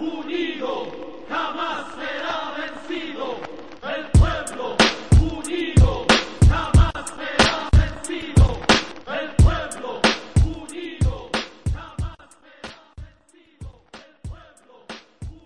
[0.00, 0.86] unido
[1.28, 3.36] jamás será vencido.
[3.82, 4.76] El pueblo
[5.20, 6.06] unido
[6.48, 8.46] jamás será vencido.
[9.06, 10.00] El pueblo
[10.46, 11.30] unido
[11.74, 13.80] jamás será vencido.
[13.92, 14.86] El pueblo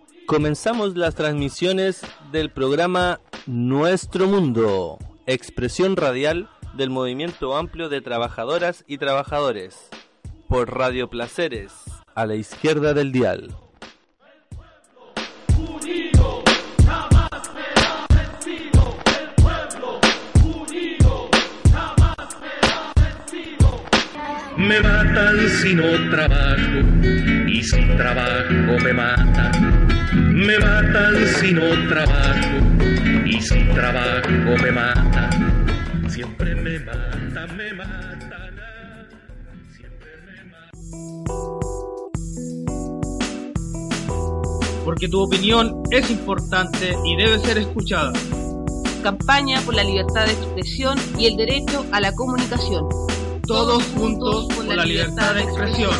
[0.08, 0.26] unido.
[0.26, 8.98] Comenzamos las transmisiones del programa Nuestro Mundo, expresión radial del movimiento amplio de trabajadoras y
[8.98, 9.88] trabajadores,
[10.48, 11.72] por Radio Placeres,
[12.14, 13.54] a la izquierda del dial.
[24.66, 26.80] Me matan si no trabajo
[27.46, 29.52] y si trabajo me matan.
[30.32, 32.58] Me matan si no trabajo
[33.26, 35.30] y si trabajo me matan.
[36.08, 38.58] Siempre me matan, me matan.
[38.60, 39.04] ah,
[39.76, 41.74] Siempre me matan.
[44.84, 48.12] porque tu opinión es importante y debe ser escuchada.
[49.02, 52.86] Campaña por la libertad de expresión y el derecho a la comunicación.
[53.46, 55.94] Todos juntos por la libertad de expresión.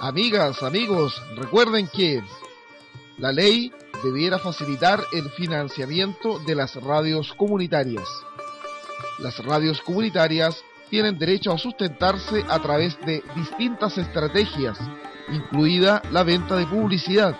[0.00, 2.22] Amigas, amigos, recuerden que
[3.18, 3.70] la ley
[4.02, 8.08] debiera facilitar el financiamiento de las radios comunitarias.
[9.18, 14.78] Las radios comunitarias tienen derecho a sustentarse a través de distintas estrategias,
[15.32, 17.34] incluida la venta de publicidad,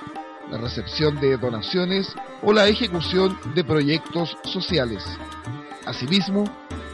[0.51, 5.05] la recepción de donaciones o la ejecución de proyectos sociales.
[5.85, 6.45] Asimismo,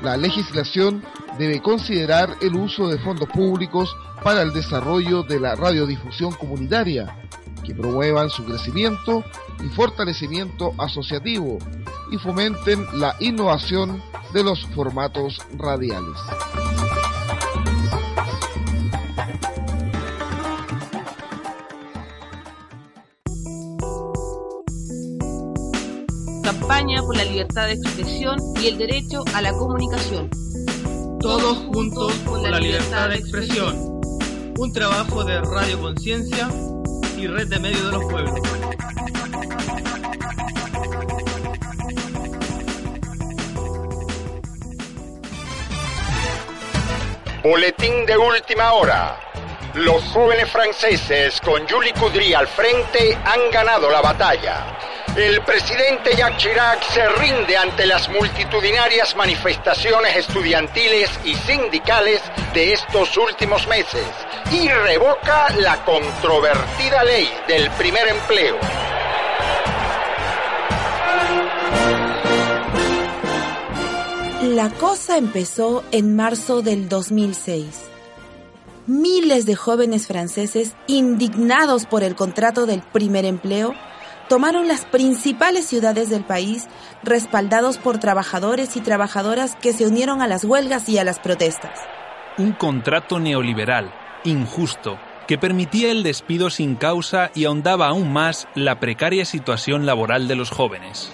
[0.03, 1.05] la legislación
[1.39, 7.19] debe considerar el uso de fondos públicos para el desarrollo de la radiodifusión comunitaria,
[7.65, 9.23] que promuevan su crecimiento
[9.65, 11.59] y fortalecimiento asociativo
[12.11, 16.19] y fomenten la innovación de los formatos radiales.
[26.43, 30.31] Campaña por la libertad de expresión y el derecho a la comunicación.
[31.21, 34.01] Todos juntos por la libertad de expresión.
[34.59, 36.49] Un trabajo de Radio Conciencia
[37.17, 38.58] y Red de Medios de los Pueblos.
[47.49, 49.19] Boletín de última hora.
[49.73, 54.77] Los jóvenes franceses con Julie Coudry al frente han ganado la batalla.
[55.17, 62.21] El presidente Jacques Chirac se rinde ante las multitudinarias manifestaciones estudiantiles y sindicales
[62.53, 64.07] de estos últimos meses
[64.53, 68.59] y revoca la controvertida ley del primer empleo.
[74.59, 77.89] La cosa empezó en marzo del 2006.
[78.89, 83.77] Miles de jóvenes franceses, indignados por el contrato del primer empleo,
[84.29, 86.67] tomaron las principales ciudades del país,
[87.05, 91.79] respaldados por trabajadores y trabajadoras que se unieron a las huelgas y a las protestas.
[92.37, 94.99] Un contrato neoliberal, injusto,
[95.29, 100.35] que permitía el despido sin causa y ahondaba aún más la precaria situación laboral de
[100.35, 101.13] los jóvenes.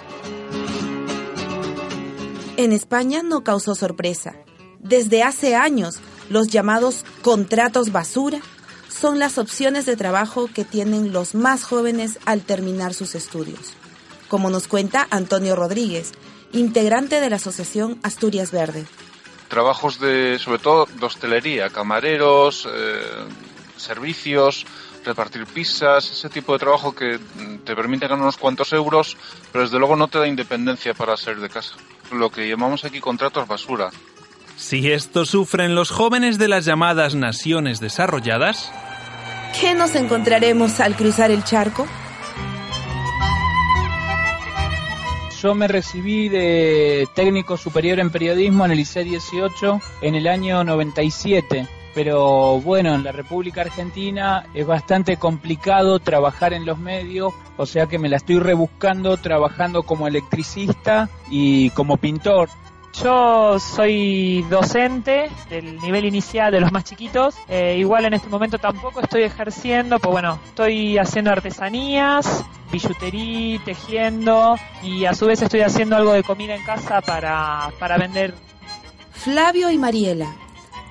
[2.57, 4.33] En España no causó sorpresa.
[4.79, 5.99] Desde hace años,
[6.29, 8.39] los llamados contratos basura
[8.87, 13.73] son las opciones de trabajo que tienen los más jóvenes al terminar sus estudios.
[14.29, 16.13] Como nos cuenta Antonio Rodríguez,
[16.53, 18.85] integrante de la Asociación Asturias Verde.
[19.49, 23.27] trabajos de, sobre todo, de hostelería, camareros, eh,
[23.75, 24.65] servicios,
[25.03, 29.17] repartir pizzas, ese tipo de trabajo que mm, te permite ganar unos cuantos euros,
[29.51, 31.75] pero desde luego no te da independencia para salir de casa.
[32.11, 33.91] Lo que llamamos aquí contratos basura.
[34.57, 38.71] Si esto sufren los jóvenes de las llamadas naciones desarrolladas,
[39.59, 41.87] ¿Qué nos encontraremos al cruzar el charco?
[45.41, 50.63] Yo me recibí de técnico superior en periodismo en el ICE 18 en el año
[50.63, 51.67] 97.
[51.95, 57.87] Pero bueno, en la República Argentina es bastante complicado trabajar en los medios, o sea
[57.87, 62.49] que me la estoy rebuscando trabajando como electricista y como pintor.
[63.01, 67.35] Yo soy docente del nivel inicial de los más chiquitos.
[67.47, 74.57] Eh, igual en este momento tampoco estoy ejerciendo, pues bueno, estoy haciendo artesanías, billutería, tejiendo
[74.83, 78.33] y a su vez estoy haciendo algo de comida en casa para, para vender.
[79.11, 80.33] Flavio y Mariela,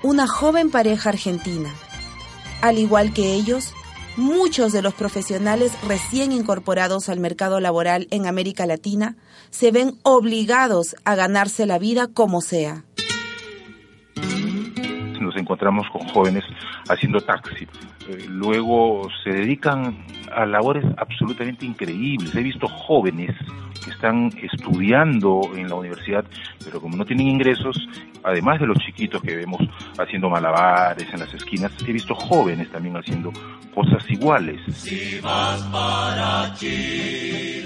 [0.04, 1.70] una joven pareja argentina.
[2.60, 3.72] Al igual que ellos,
[4.18, 9.16] muchos de los profesionales recién incorporados al mercado laboral en América Latina
[9.48, 12.84] se ven obligados a ganarse la vida como sea.
[15.20, 16.44] Nos encontramos con jóvenes
[16.86, 17.66] haciendo taxi.
[18.08, 20.04] Eh, luego se dedican
[20.34, 22.34] a labores absolutamente increíbles.
[22.34, 23.30] He visto jóvenes
[23.84, 26.24] que están estudiando en la universidad,
[26.64, 27.76] pero como no tienen ingresos,
[28.22, 29.60] además de los chiquitos que vemos
[29.98, 33.32] haciendo malabares en las esquinas, he visto jóvenes también haciendo
[33.74, 34.60] cosas iguales.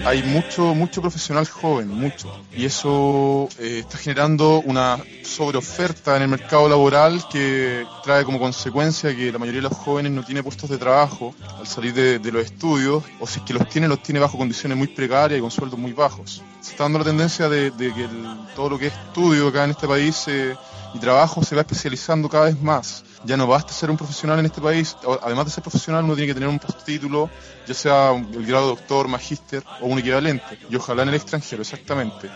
[0.05, 2.45] Hay mucho, mucho profesional joven, mucho.
[2.57, 9.15] Y eso eh, está generando una sobreoferta en el mercado laboral que trae como consecuencia
[9.15, 12.45] que la mayoría de los jóvenes no tiene puestos de trabajo al salir de, los
[12.45, 15.51] estudios, o si es que los tiene, los tiene bajo condiciones muy precarias y con
[15.51, 16.43] sueldos muy bajos.
[16.61, 18.07] Se está dando la tendencia de, que
[18.55, 20.55] todo lo que es estudio acá en este país eh,
[20.93, 23.05] y trabajo se va especializando cada vez más.
[23.25, 26.27] Ya no basta ser un profesional en este país, además de ser profesional uno tiene
[26.29, 27.31] que tener un postítulo,
[27.67, 31.63] ya sea el grado de doctor, magíster o un equivalente, y ojalá en el extranjero,
[31.63, 32.29] exactamente.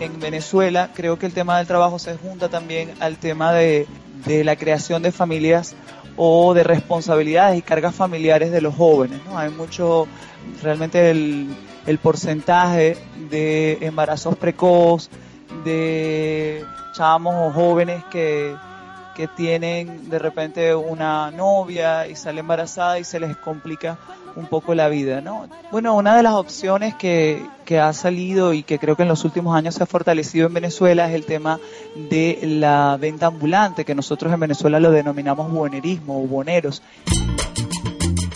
[0.00, 3.88] en Venezuela creo que el tema del trabajo se junta también al tema de,
[4.26, 5.74] de la creación de familias
[6.16, 9.20] o de responsabilidades y cargas familiares de los jóvenes.
[9.26, 9.38] ¿no?
[9.38, 10.06] Hay mucho,
[10.62, 11.48] realmente el,
[11.86, 12.96] el porcentaje
[13.30, 15.10] de embarazos precoz,
[15.64, 18.54] de chamos o jóvenes que,
[19.14, 23.98] que tienen de repente una novia y sale embarazada y se les complica
[24.36, 25.48] un poco la vida, ¿no?
[25.70, 29.24] Bueno, una de las opciones que, que ha salido y que creo que en los
[29.24, 31.60] últimos años se ha fortalecido en Venezuela es el tema
[31.94, 36.82] de la venta ambulante, que nosotros en Venezuela lo denominamos buonerismo o boneros.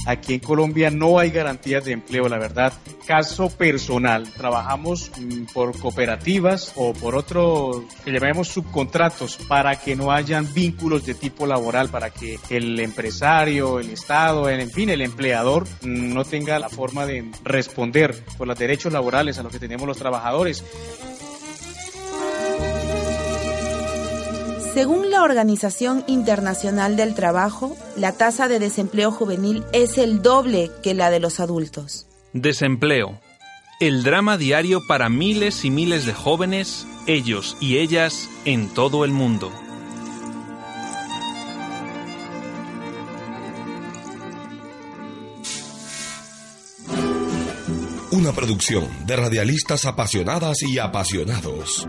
[0.09, 2.73] Aquí en Colombia no hay garantías de empleo, la verdad.
[3.07, 10.11] Caso personal, trabajamos mm, por cooperativas o por otros que llamemos subcontratos para que no
[10.11, 15.67] hayan vínculos de tipo laboral, para que el empresario, el Estado, en fin, el empleador
[15.83, 19.87] mm, no tenga la forma de responder por los derechos laborales a los que tenemos
[19.87, 20.65] los trabajadores.
[24.79, 30.95] Según la Organización Internacional del Trabajo, la tasa de desempleo juvenil es el doble que
[30.95, 32.07] la de los adultos.
[32.33, 33.21] Desempleo.
[33.81, 39.11] El drama diario para miles y miles de jóvenes, ellos y ellas, en todo el
[39.11, 39.51] mundo.
[48.13, 51.85] Una producción de radialistas apasionadas y apasionados.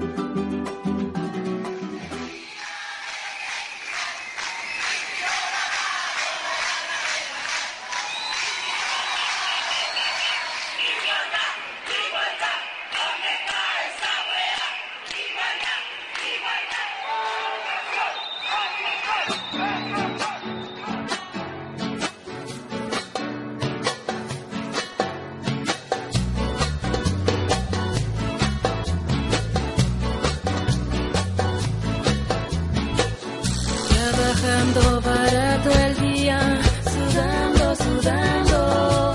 [34.71, 36.39] Trabajando barato el día,
[36.83, 39.13] sudando, sudando,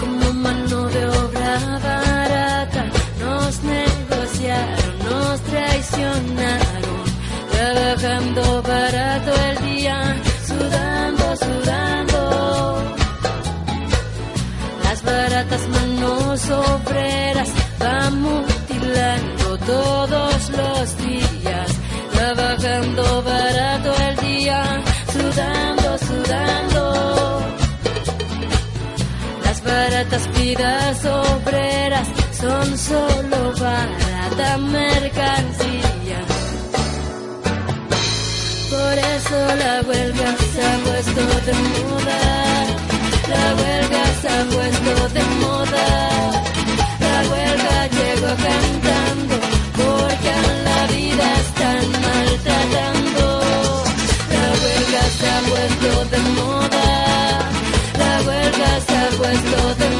[0.00, 2.84] como mano de obra barata,
[3.20, 6.98] nos negociaron, nos traicionaron.
[7.52, 10.16] Trabajando barato el día,
[10.48, 12.82] sudando, sudando,
[14.82, 17.48] las baratas manos obreras
[17.78, 20.99] van mutilando todos los
[30.50, 36.20] vidas obreras son solo barata mercancía.
[38.70, 42.20] Por eso la huelga se ha puesto de moda.
[43.32, 45.86] La huelga se ha puesto de moda.
[47.06, 49.34] La huelga llegó cantando
[49.80, 53.26] porque a la vida están maltratando.
[54.34, 56.88] La huelga se ha puesto de moda.
[58.02, 59.99] La huelga se ha puesto de moda.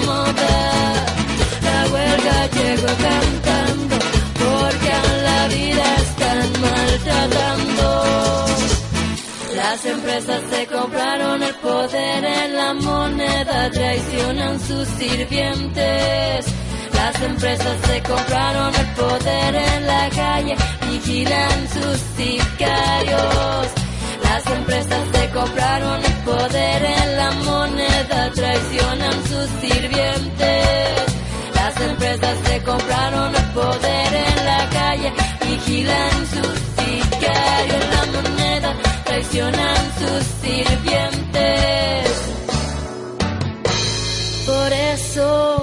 [9.82, 16.46] Las empresas se compraron el poder en la moneda, traicionan sus sirvientes.
[16.92, 20.54] Las empresas se compraron el poder en la calle,
[20.86, 23.68] vigilan sus sicarios.
[24.22, 31.06] Las empresas se compraron el poder en la moneda, traicionan sus sirvientes.
[31.54, 38.39] Las empresas se compraron el poder en la calle, vigilan sus sicarios.
[39.20, 42.10] Traicionan sus sirvientes.
[44.46, 45.59] Por eso,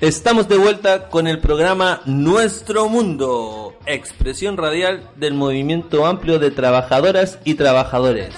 [0.00, 7.38] Estamos de vuelta con el programa Nuestro Mundo, expresión radial del movimiento amplio de trabajadoras
[7.44, 8.34] y trabajadores.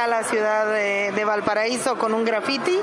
[0.00, 2.78] Acá a la ciudad de, de Valparaíso con un graffiti,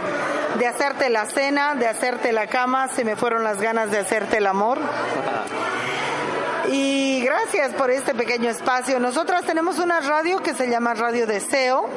[0.59, 4.37] de hacerte la cena, de hacerte la cama, se me fueron las ganas de hacerte
[4.37, 4.79] el amor.
[6.69, 9.01] Y gracias por este pequeño espacio.
[9.01, 11.89] Nosotras tenemos una radio que se llama Radio Deseo.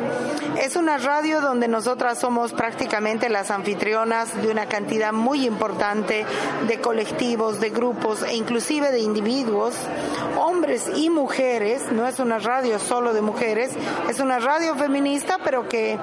[0.60, 6.26] Es una radio donde nosotras somos prácticamente las anfitrionas de una cantidad muy importante
[6.66, 9.76] de colectivos, de grupos e inclusive de individuos,
[10.36, 11.92] hombres y mujeres.
[11.92, 13.70] No es una radio solo de mujeres,
[14.08, 15.96] es una radio feminista, pero que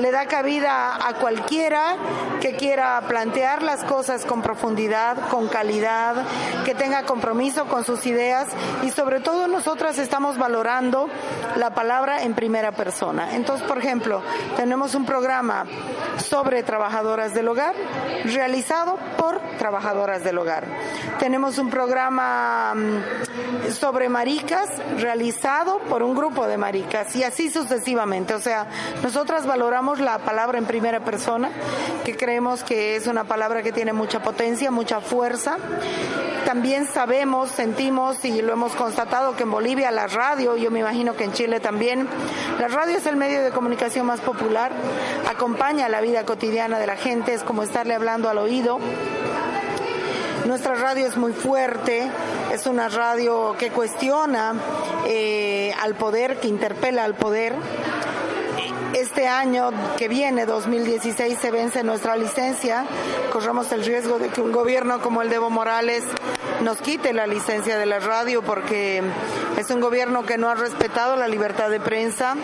[0.00, 1.96] le da cabida a cualquiera
[2.40, 6.16] que quiera plantear las cosas con profundidad, con calidad,
[6.64, 8.48] que tenga compromiso con sus ideas
[8.82, 11.08] y sobre todo nosotras estamos valorando
[11.56, 13.34] la palabra en primera persona.
[13.34, 14.22] Entonces, por ejemplo,
[14.56, 15.66] tenemos un programa
[16.18, 17.74] sobre trabajadoras del hogar
[18.24, 20.64] realizado por trabajadoras del hogar.
[21.18, 28.34] Tenemos un programa mm, sobre maricas realizado por un grupo de maricas y así sucesivamente.
[28.34, 28.66] O sea,
[29.02, 31.50] nosotras valoramos la palabra en primera persona,
[32.04, 35.58] que creemos que es una palabra que tiene mucha potencia, mucha fuerza.
[36.44, 41.16] También sabemos, sentimos y lo hemos constatado que en Bolivia la radio, yo me imagino
[41.16, 42.06] que en Chile también,
[42.60, 44.70] la radio es el medio de comunicación más popular,
[45.28, 48.78] acompaña la vida cotidiana de la gente, es como estarle hablando al oído.
[50.46, 52.08] Nuestra radio es muy fuerte,
[52.52, 54.54] es una radio que cuestiona
[55.06, 57.54] eh, al poder, que interpela al poder.
[58.94, 62.84] Este año que viene, 2016, se vence nuestra licencia.
[63.32, 66.04] Corremos el riesgo de que un gobierno como el de Evo Morales
[66.62, 69.02] nos quite la licencia de la radio porque
[69.56, 72.36] es un gobierno que no ha respetado la libertad de prensa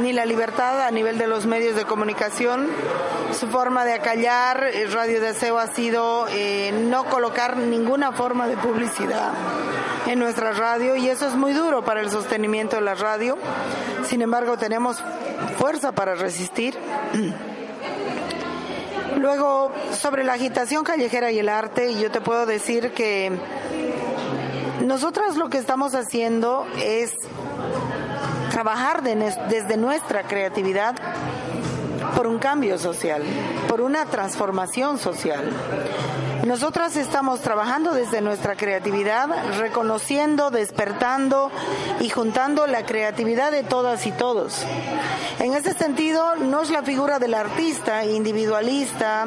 [0.00, 2.68] ni la libertad a nivel de los medios de comunicación.
[3.38, 8.56] Su forma de acallar eh, Radio Deseo ha sido eh, no colocar ninguna forma de
[8.56, 9.30] publicidad
[10.06, 13.38] en nuestra radio y eso es muy duro para el sostenimiento de la radio.
[14.04, 15.02] Sin embargo, tenemos
[15.52, 16.76] fuerza para resistir.
[19.18, 23.30] Luego, sobre la agitación callejera y el arte, yo te puedo decir que
[24.84, 27.14] nosotras lo que estamos haciendo es
[28.50, 30.94] trabajar desde nuestra creatividad
[32.16, 33.22] por un cambio social,
[33.68, 35.50] por una transformación social.
[36.46, 41.52] Nosotras estamos trabajando desde nuestra creatividad, reconociendo, despertando
[42.00, 44.64] y juntando la creatividad de todas y todos.
[45.38, 49.26] En ese sentido, no es la figura del artista individualista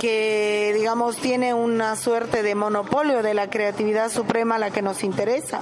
[0.00, 5.58] que, digamos, tiene una suerte de monopolio de la creatividad suprema la que nos interesa.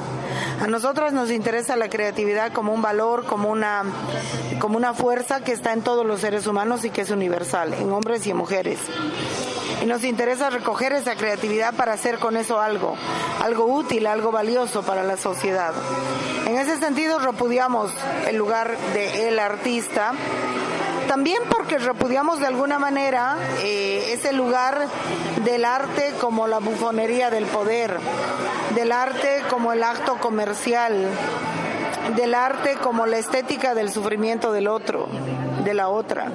[0.60, 3.82] A nosotros nos interesa la creatividad como un valor, como una,
[4.58, 7.90] como una fuerza que está en todos los seres humanos y que es universal, en
[7.92, 8.78] hombres y en mujeres.
[9.82, 12.96] Y nos interesa recoger esa creatividad para hacer con eso algo,
[13.42, 15.72] algo útil, algo valioso para la sociedad.
[16.46, 17.92] En ese sentido repudiamos
[18.26, 20.12] el lugar de el artista
[21.06, 24.86] también porque repudiamos de alguna manera eh, ese lugar
[25.44, 27.98] del arte como la bufonería del poder,
[28.74, 31.08] del arte como el acto comercial,
[32.16, 35.08] del arte como la estética del sufrimiento del otro,
[35.66, 36.32] de la otra.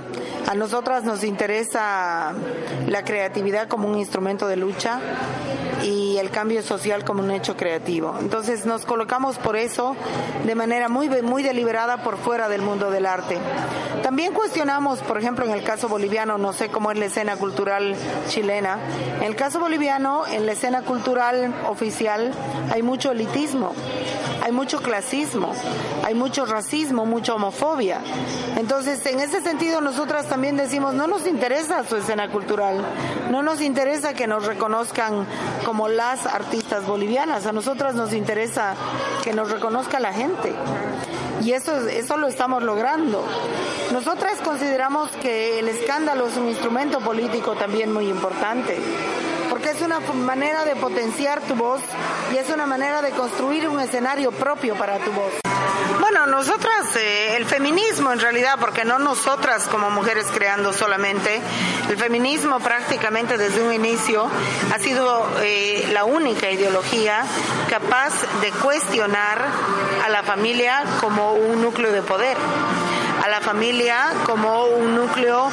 [0.47, 2.33] A nosotras nos interesa
[2.87, 4.99] la creatividad como un instrumento de lucha
[5.83, 8.15] y el cambio social como un hecho creativo.
[8.19, 9.95] Entonces nos colocamos por eso
[10.45, 13.37] de manera muy, muy deliberada por fuera del mundo del arte.
[14.03, 17.95] También cuestionamos, por ejemplo, en el caso boliviano, no sé cómo es la escena cultural
[18.27, 18.77] chilena,
[19.17, 22.33] en el caso boliviano, en la escena cultural oficial
[22.71, 23.73] hay mucho elitismo,
[24.43, 25.53] hay mucho clasismo,
[26.03, 28.01] hay mucho racismo, mucha homofobia.
[28.57, 32.83] Entonces, en ese sentido, nosotras también decimos, no nos interesa su escena cultural,
[33.29, 35.25] no nos interesa que nos reconozcan
[35.65, 38.75] como las artistas bolivianas, a nosotras nos interesa
[39.23, 40.53] que nos reconozca la gente.
[41.41, 43.23] Y eso, eso lo estamos logrando.
[43.91, 48.77] Nosotras consideramos que el escándalo es un instrumento político también muy importante,
[49.69, 51.81] es una manera de potenciar tu voz
[52.33, 55.33] y es una manera de construir un escenario propio para tu voz.
[55.99, 61.41] Bueno, nosotras, eh, el feminismo en realidad, porque no nosotras como mujeres creando solamente,
[61.89, 64.27] el feminismo prácticamente desde un inicio
[64.73, 67.23] ha sido eh, la única ideología
[67.69, 69.45] capaz de cuestionar
[70.05, 72.37] a la familia como un núcleo de poder
[73.23, 75.49] a la familia como un núcleo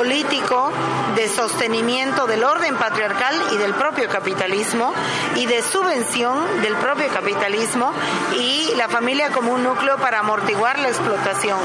[0.00, 0.72] político
[1.14, 4.94] de sostenimiento del orden patriarcal y del propio capitalismo
[5.36, 7.92] y de subvención del propio capitalismo
[8.34, 11.58] y la familia como un núcleo para amortiguar la explotación.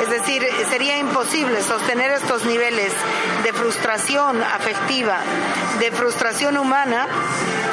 [0.00, 2.92] Es decir, sería imposible sostener estos niveles
[3.44, 5.18] de frustración afectiva,
[5.78, 7.08] de frustración humana,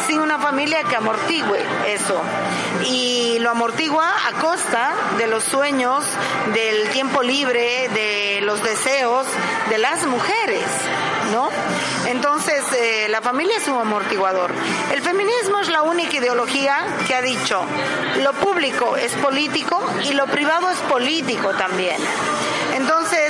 [0.07, 2.21] sin una familia que amortigue eso.
[2.85, 6.03] Y lo amortigua a costa de los sueños,
[6.53, 9.25] del tiempo libre, de los deseos
[9.69, 10.65] de las mujeres,
[11.31, 11.49] ¿no?
[12.07, 14.51] Entonces, eh, la familia es un amortiguador.
[14.93, 17.61] El feminismo es la única ideología que ha dicho,
[18.21, 21.97] lo público es político y lo privado es político también.
[22.75, 23.22] Entonces,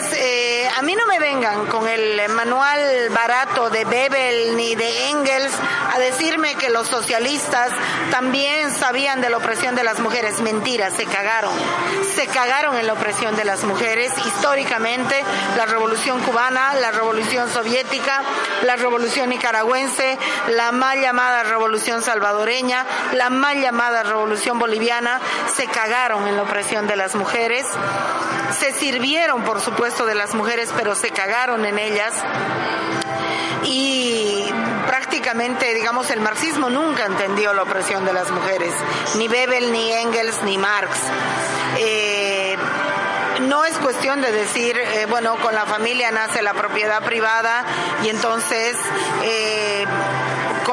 [0.75, 5.53] a mí no me vengan con el manual barato de Bebel ni de Engels
[5.93, 7.71] a decirme que los socialistas
[8.09, 10.41] también sabían de la opresión de las mujeres.
[10.41, 11.53] Mentira, se cagaron.
[12.15, 14.11] Se cagaron en la opresión de las mujeres.
[14.25, 15.23] Históricamente,
[15.57, 18.21] la revolución cubana, la revolución soviética,
[18.63, 25.19] la revolución nicaragüense, la mal llamada revolución salvadoreña, la mal llamada revolución boliviana,
[25.55, 27.65] se cagaron en la opresión de las mujeres.
[28.59, 32.13] Se sirvieron, por supuesto, de las mujeres, pero se cagaron en ellas.
[33.65, 34.45] Y
[34.87, 38.73] prácticamente, digamos, el marxismo nunca entendió la opresión de las mujeres,
[39.17, 40.97] ni Bebel, ni Engels, ni Marx.
[41.77, 42.57] Eh,
[43.41, 47.65] no es cuestión de decir, eh, bueno, con la familia nace la propiedad privada
[48.03, 48.77] y entonces
[49.23, 49.85] eh,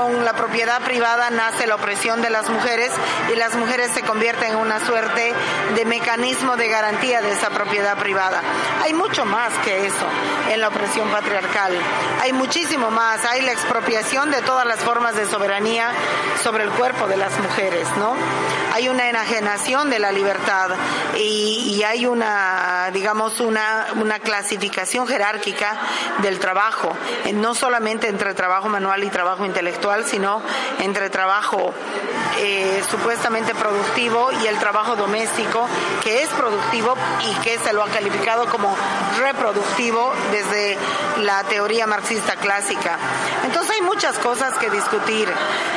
[0.00, 2.90] con la propiedad privada nace la opresión de las mujeres
[3.32, 5.32] y las mujeres se convierten en una suerte
[5.74, 8.40] de mecanismo de garantía de esa propiedad privada.
[8.82, 10.06] Hay mucho más que eso
[10.50, 11.72] en la opresión patriarcal.
[12.22, 13.24] Hay muchísimo más.
[13.26, 15.90] Hay la expropiación de todas las formas de soberanía
[16.42, 18.14] sobre el cuerpo de las mujeres, ¿no?
[18.72, 20.70] Hay una enajenación de la libertad
[21.16, 23.86] y, hay una, digamos, una,
[24.22, 25.76] clasificación jerárquica
[26.18, 26.96] del trabajo,
[27.34, 30.40] no solamente entre trabajo manual y trabajo intelectual, sino
[30.78, 31.72] entre trabajo
[32.38, 35.66] eh, supuestamente productivo y el trabajo doméstico,
[36.02, 36.94] que es productivo
[37.28, 38.74] y que se lo ha calificado como
[39.18, 40.78] reproductivo desde
[41.22, 42.98] la teoría marxista clásica.
[43.44, 45.28] Entonces hay muchas cosas que discutir.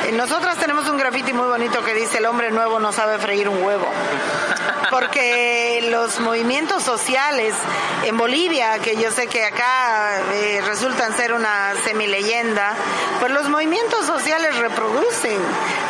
[0.06, 3.48] Eh, Nosotras tenemos un grafiti muy bonito que dice el hombre nuevo no sabe freír
[3.48, 3.86] un huevo.
[4.90, 7.54] Porque los movimientos sociales
[8.04, 12.74] en Bolivia, que yo sé que acá eh, resultan ser una semileyenda,
[13.20, 15.38] pues los movimientos sociales reproducen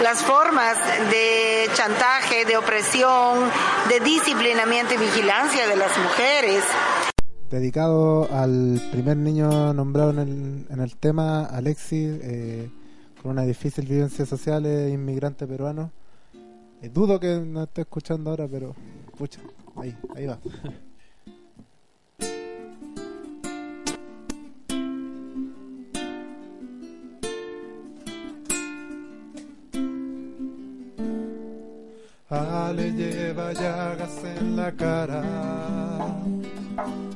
[0.03, 0.77] las formas
[1.11, 3.51] de chantaje, de opresión,
[3.89, 6.65] de disciplinamiento y vigilancia de las mujeres.
[7.51, 12.71] Dedicado al primer niño nombrado en el, en el tema, Alexis, eh,
[13.23, 15.93] con una difícil vivencia social, es inmigrante peruano.
[16.85, 18.75] Eh, dudo que no esté escuchando ahora, pero
[19.11, 19.40] escucha,
[19.77, 20.38] ahí, ahí va.
[32.29, 35.23] Ah, Ale lleva llagas en la cara,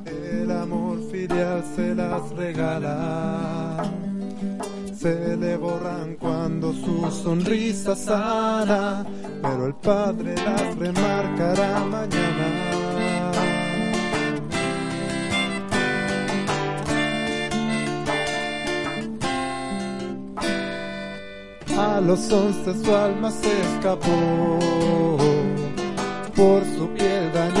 [0.05, 4.08] el amor filial se las regala
[4.97, 9.05] se le borran cuando su sonrisa sana,
[9.41, 12.79] pero el padre las remarcará mañana.
[21.77, 24.59] A los once su alma se escapó
[26.35, 27.58] por su piel dañada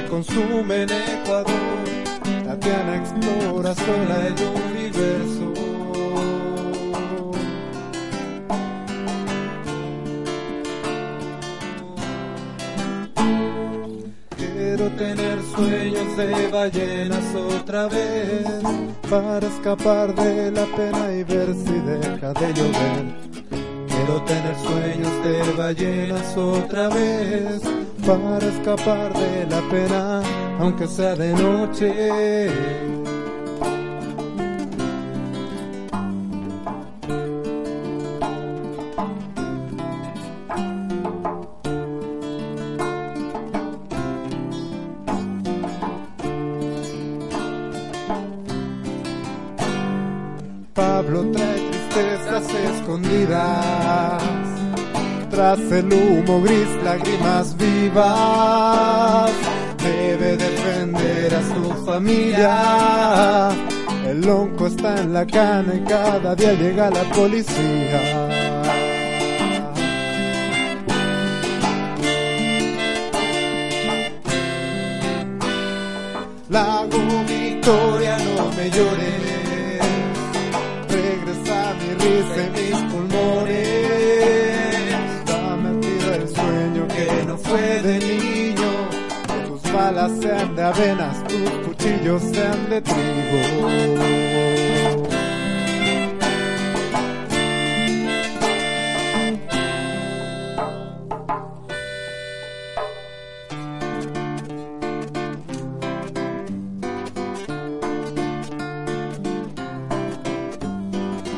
[0.00, 1.54] que consumen Ecuador,
[2.44, 4.34] Tatiana explora sola el
[4.74, 5.52] universo.
[14.36, 18.46] Quiero tener sueños de ballenas otra vez
[19.08, 23.04] para escapar de la pena y ver si deja de llover.
[23.88, 27.60] Quiero tener sueños de ballenas otra vez
[28.10, 30.22] para escapar de la pena,
[30.58, 32.99] aunque sea de noche.
[55.54, 59.30] El humo gris lágrimas vivas.
[59.78, 63.50] Debe defender a su familia.
[64.06, 68.29] El lonco está en la cana y cada día llega la policía.
[90.56, 94.10] De avenas, tus cuchillos sean de trigo.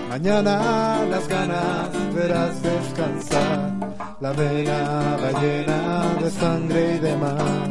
[0.09, 3.73] Mañana las ganas verás descansar,
[4.21, 7.62] la vena va llena de sangre y de mar.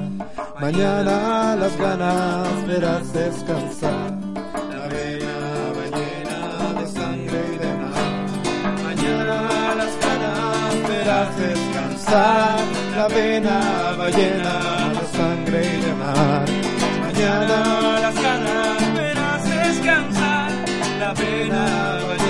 [0.71, 4.13] Mañana las ganas verás descansar,
[4.71, 5.36] la vena
[5.75, 8.13] va llena de sangre y de mar.
[8.81, 12.60] Mañana las ganas verás descansar,
[12.95, 13.60] la vena
[13.99, 14.55] va llena
[14.97, 16.45] de sangre y de mar.
[17.01, 20.51] Mañana las ganas verás descansar,
[21.01, 21.65] la vena
[22.07, 22.20] va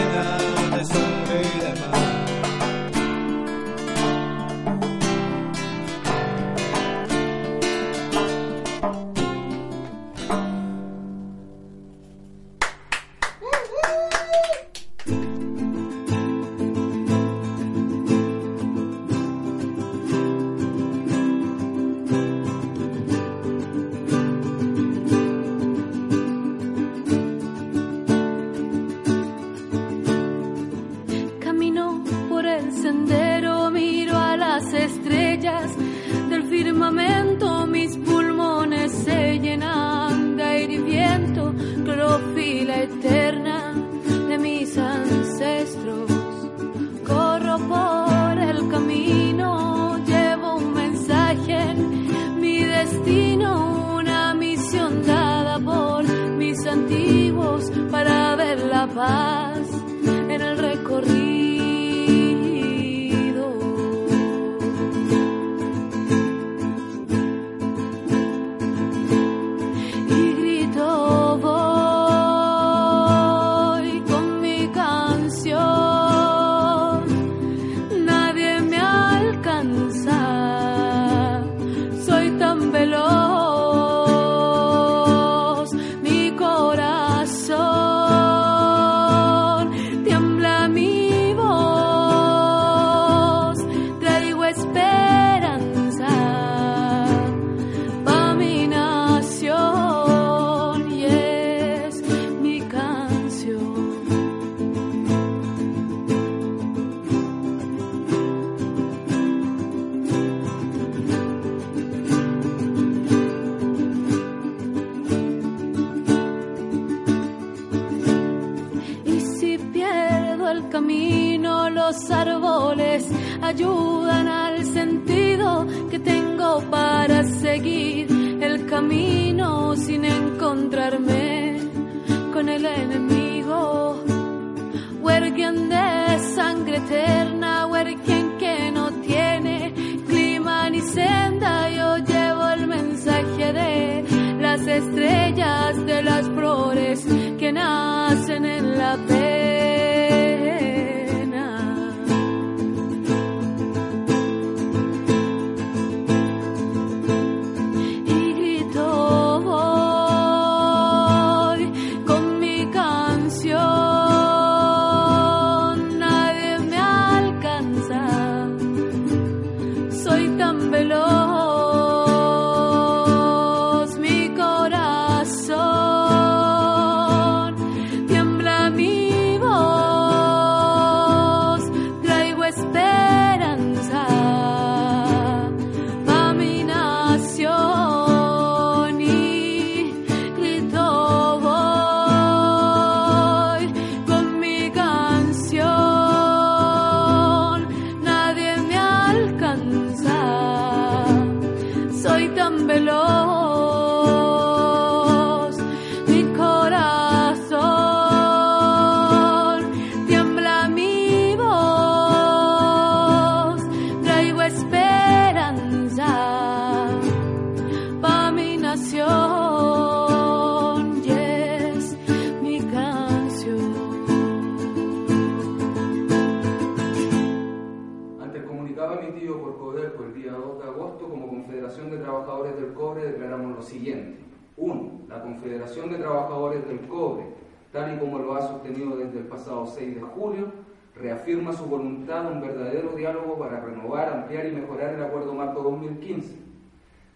[229.27, 233.61] por Codelco el día 2 de agosto, como Confederación de Trabajadores del Cobre declaramos lo
[233.61, 234.17] siguiente.
[234.57, 234.91] 1.
[235.07, 237.25] La Confederación de Trabajadores del Cobre,
[237.71, 240.51] tal y como lo ha sostenido desde el pasado 6 de julio,
[240.95, 245.61] reafirma su voluntad de un verdadero diálogo para renovar, ampliar y mejorar el Acuerdo Marco
[245.61, 246.35] 2015,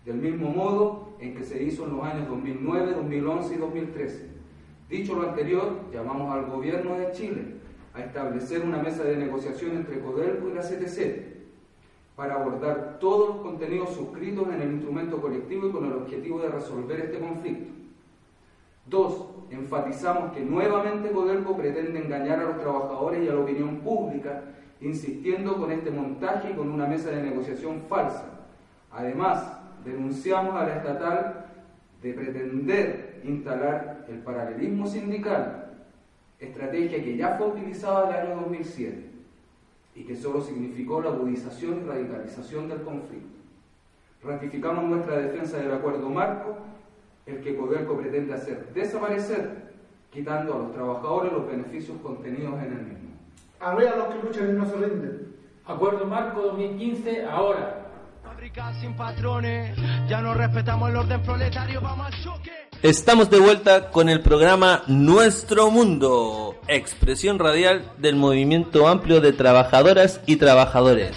[0.05, 4.29] del mismo modo en que se hizo en los años 2009, 2011 y 2013.
[4.89, 7.55] Dicho lo anterior, llamamos al Gobierno de Chile
[7.95, 11.34] a establecer una mesa de negociación entre Codelco y la CTC
[12.15, 16.49] para abordar todos los contenidos suscritos en el instrumento colectivo y con el objetivo de
[16.49, 17.73] resolver este conflicto.
[18.85, 24.43] Dos, enfatizamos que nuevamente Codelco pretende engañar a los trabajadores y a la opinión pública,
[24.79, 28.25] insistiendo con este montaje y con una mesa de negociación falsa.
[28.91, 31.45] Además, denunciamos a la estatal
[32.01, 35.73] de pretender instalar el paralelismo sindical,
[36.39, 39.14] estrategia que ya fue utilizada en el año 2007
[39.95, 43.39] y que solo significó la agudización y radicalización del conflicto.
[44.23, 46.57] Ratificamos nuestra defensa del acuerdo marco,
[47.25, 49.73] el que Codelco pretende hacer desaparecer,
[50.11, 53.09] quitando a los trabajadores los beneficios contenidos en el mismo.
[53.59, 55.35] Arriba los que luchan y no se rinden.
[55.65, 57.81] Acuerdo Marco 2015, ahora.
[58.79, 59.75] Sin patrones,
[60.07, 62.51] ya no respetamos el orden proletario, vamos al choque.
[62.83, 70.19] Estamos de vuelta con el programa Nuestro Mundo, expresión radial del movimiento amplio de trabajadoras
[70.25, 71.11] y trabajadores.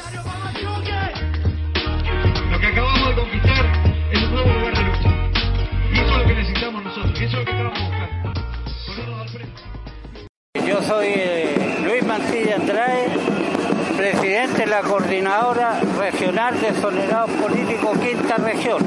[2.50, 3.66] Lo que acabamos de conquistar
[4.12, 5.08] es un nuevo lugar de lucha.
[5.90, 8.32] Y eso es lo que necesitamos nosotros, y eso es lo que estamos buscando.
[8.86, 9.62] Ponernos al frente.
[10.66, 13.08] Yo soy eh, Luis Mancilla Andrade,
[13.96, 18.82] presidente de la Coordinadora Regional de Exonerados Políticos Quinta Región.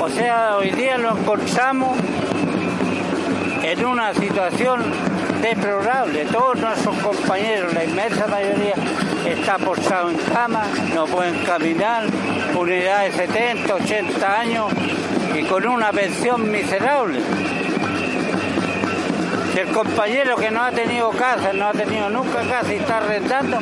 [0.00, 1.96] O sea, hoy día nos encontramos
[3.62, 4.82] en una situación
[5.40, 6.24] deplorable.
[6.26, 8.74] Todos nuestros compañeros, la inmensa mayoría,
[9.26, 12.04] está postrado en cama, no pueden caminar,
[12.56, 14.72] unidad de 70, 80 años
[15.34, 17.20] y con una pensión miserable.
[19.52, 22.98] Si el compañero que no ha tenido casa, no ha tenido nunca casa y está
[22.98, 23.58] arrendando,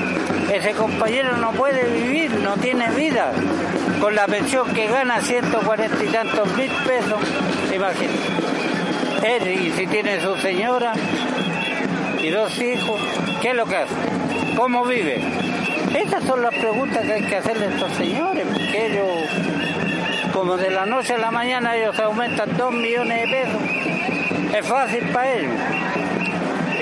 [0.53, 3.33] ese compañero no puede vivir, no tiene vida.
[4.01, 7.21] Con la pensión que gana 140 y tantos mil pesos,
[7.75, 8.51] imagínate.
[9.25, 10.93] Él, y si tiene su señora
[12.23, 13.01] y dos hijos,
[13.43, 13.95] ¿qué es lo que hace?
[14.57, 15.21] ¿Cómo vive?
[15.95, 19.09] Estas son las preguntas que hay que hacerle a estos señores, porque ellos,
[20.33, 24.57] como de la noche a la mañana, ellos aumentan dos millones de pesos.
[24.57, 25.53] Es fácil para ellos.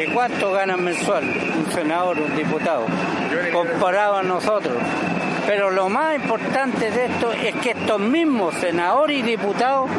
[0.01, 2.87] ¿Y cuánto ganan mensual un senador, un diputado?
[3.53, 4.77] Comparado a nosotros.
[5.47, 9.91] Pero lo más importante de esto es que estos mismos senadores y diputados,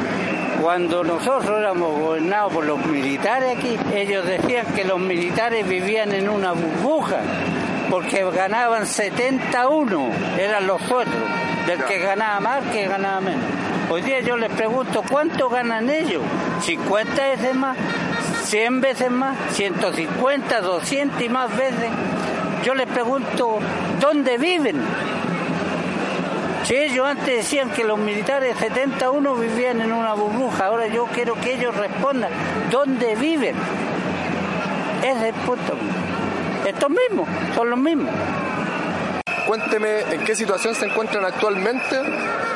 [0.62, 6.30] cuando nosotros éramos gobernados por los militares aquí, ellos decían que los militares vivían en
[6.30, 7.17] una burbuja,
[7.89, 11.15] porque ganaban 71, eran los sueldos,
[11.65, 13.43] del que ganaba más, que ganaba menos.
[13.89, 16.22] Hoy día yo les pregunto, ¿cuánto ganan ellos?
[16.65, 17.78] ¿50 veces más?
[18.52, 19.38] ¿100 veces más?
[19.58, 21.89] ¿150, 200 y más veces?
[22.63, 23.60] yo les pregunto,
[24.00, 24.82] ¿dónde viven?
[26.69, 31.34] Si ellos antes decían que los militares 71 vivían en una burbuja, ahora yo quiero
[31.34, 32.29] que ellos respondan,
[32.69, 33.55] ¿dónde viven?
[35.01, 35.73] Ese es el punto.
[36.67, 38.13] Estos mismos, son los mismos.
[39.47, 42.03] Cuénteme en qué situación se encuentran actualmente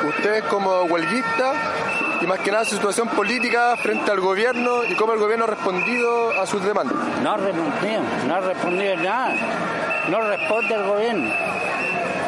[0.06, 1.56] ustedes como huelguistas
[2.22, 5.48] y más que nada su situación política frente al gobierno y cómo el gobierno ha
[5.48, 6.96] respondido a sus demandas.
[7.20, 9.34] No ha respondido, no ha respondido nada.
[10.08, 11.34] No responde el gobierno.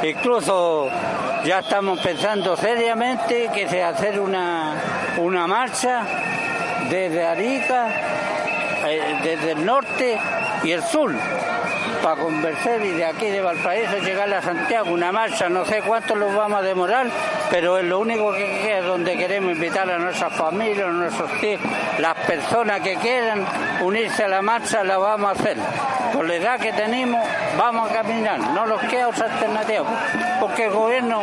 [0.03, 0.89] Incluso
[1.45, 4.75] ya estamos pensando seriamente que se hacer una,
[5.19, 6.03] una marcha
[6.91, 7.89] desde Arica,
[8.87, 10.19] eh, desde el norte
[10.65, 11.15] y el sur,
[12.03, 16.15] para conversar y de aquí de Valparaíso llegar a Santiago, una marcha, no sé cuánto
[16.15, 17.07] los vamos a demorar,
[17.51, 21.67] pero es lo único que queda donde queremos invitar a nuestras familias, a nuestros hijos,
[21.99, 23.45] las personas que quieran
[23.83, 25.57] unirse a la marcha, la vamos a hacer.
[26.13, 27.27] Con la edad que tenemos,
[27.59, 29.85] vamos a caminar, no nos queda otra alternativa,
[30.41, 31.23] porque el gobierno,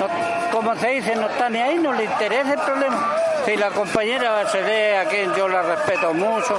[0.00, 3.16] no- como se dice, no está ni ahí, no le interesa el problema.
[3.44, 6.58] Si la compañera Bachelet, a quien yo la respeto mucho,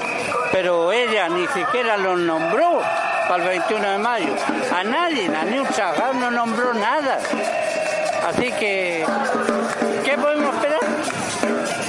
[0.51, 2.79] pero ella ni siquiera los nombró
[3.27, 4.35] para el 21 de mayo.
[4.73, 7.19] A nadie, a ni un trabajador no nombró nada.
[8.27, 9.05] Así que,
[10.03, 10.81] ¿qué podemos esperar?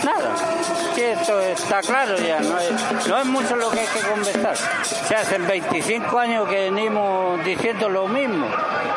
[0.05, 0.76] Nada.
[0.97, 4.57] Esto está claro ya, no es, no es mucho lo que hay que conversar.
[4.85, 8.47] Se hacen 25 años que venimos diciendo lo mismo.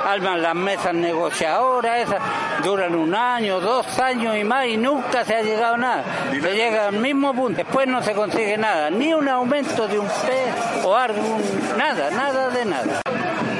[0.07, 2.21] Arman las mesas negociadoras, esas
[2.63, 6.03] duran un año, dos años y más y nunca se ha llegado a nada.
[6.31, 10.07] Se llega al mismo punto, después no se consigue nada, ni un aumento de un
[10.07, 11.37] pez o algo,
[11.77, 13.01] nada, nada de nada.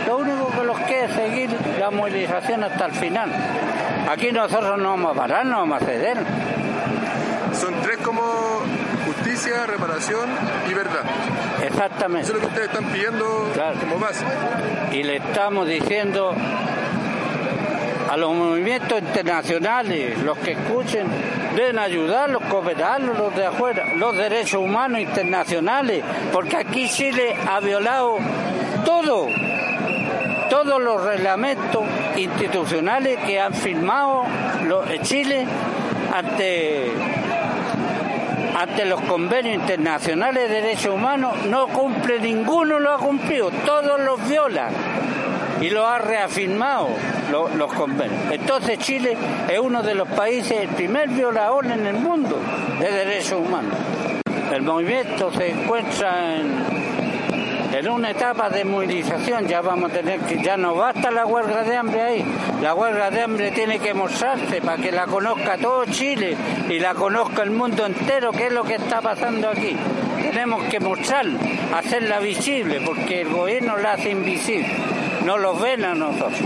[0.08, 3.32] Lo único que nos queda es seguir la movilización hasta el final.
[4.10, 6.18] Aquí nosotros no vamos a parar, no vamos a ceder.
[7.54, 8.22] Son tres como
[9.06, 10.30] justicia, reparación
[10.70, 11.04] y verdad.
[11.64, 12.28] Exactamente.
[12.28, 14.26] Eso es lo que ustedes están pidiendo como base.
[14.92, 16.34] Y le estamos diciendo
[18.10, 21.08] a los movimientos internacionales, los que escuchen,
[21.56, 28.18] deben ayudarlos, cooperarlos, los de afuera, los derechos humanos internacionales, porque aquí Chile ha violado
[28.84, 29.28] todo,
[30.50, 31.84] todos los reglamentos
[32.16, 34.24] institucionales que han firmado
[34.66, 35.46] los, Chile
[36.12, 36.92] ante
[38.60, 44.28] ante los convenios internacionales de derechos humanos no cumple ninguno, lo ha cumplido, todos los
[44.28, 44.68] viola
[45.62, 46.90] y lo ha reafirmado
[47.32, 48.20] lo- los convenios.
[48.32, 49.16] Entonces Chile
[49.50, 52.38] es uno de los países, el primer violador en el mundo
[52.80, 53.74] de derechos humanos.
[54.54, 56.99] El movimiento se encuentra en,
[57.80, 61.64] en una etapa de movilización, ya vamos a tener que, ya no basta la huelga
[61.64, 62.26] de hambre ahí,
[62.62, 66.36] la huelga de hambre tiene que mostrarse para que la conozca todo Chile
[66.68, 69.78] y la conozca el mundo entero, qué es lo que está pasando aquí.
[70.22, 71.26] Tenemos que mostrar,
[71.74, 74.68] hacerla visible, porque el gobierno la hace invisible,
[75.24, 76.42] no los ven a nosotros.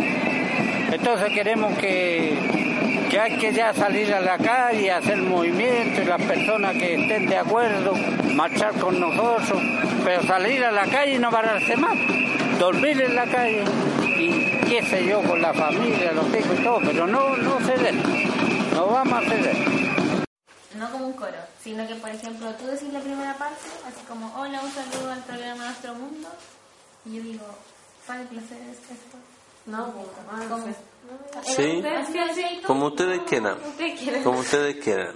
[0.91, 2.37] Entonces queremos que,
[3.09, 7.25] que hay que ya salir a la calle, hacer movimiento y las personas que estén
[7.25, 7.95] de acuerdo,
[8.35, 9.59] marchar con nosotros,
[10.03, 11.97] pero salir a la calle y no pararse más,
[12.59, 13.63] dormir en la calle
[14.17, 17.95] y qué sé yo, con la familia, los hijos y todo, pero no, no ceder,
[18.73, 19.55] no vamos a ceder.
[20.75, 24.33] No como un coro, sino que, por ejemplo, tú decís la primera parte, así como,
[24.35, 26.29] hola, un saludo al programa Nuestro Mundo,
[27.05, 27.45] y yo digo,
[28.05, 29.17] ¿cuál placer es esto?
[29.65, 30.05] No, como...
[31.43, 31.83] Sí,
[32.65, 32.87] como.
[32.87, 33.57] Ustedes quieran.
[34.23, 35.15] Como ustedes quieran.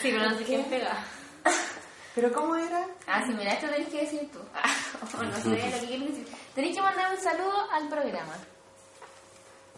[0.00, 1.04] Sí, pero no sé quién pega.
[2.20, 2.86] ¿Pero cómo era?
[3.06, 4.40] Ah, mira, esto tenés que decir tú.
[5.18, 6.28] o no sé lo que quieres decir.
[6.54, 8.34] Tenés que mandar un saludo al programa.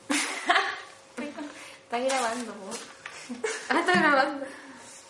[1.85, 2.71] Está grabando, po.
[3.69, 4.47] Ah, está grabando.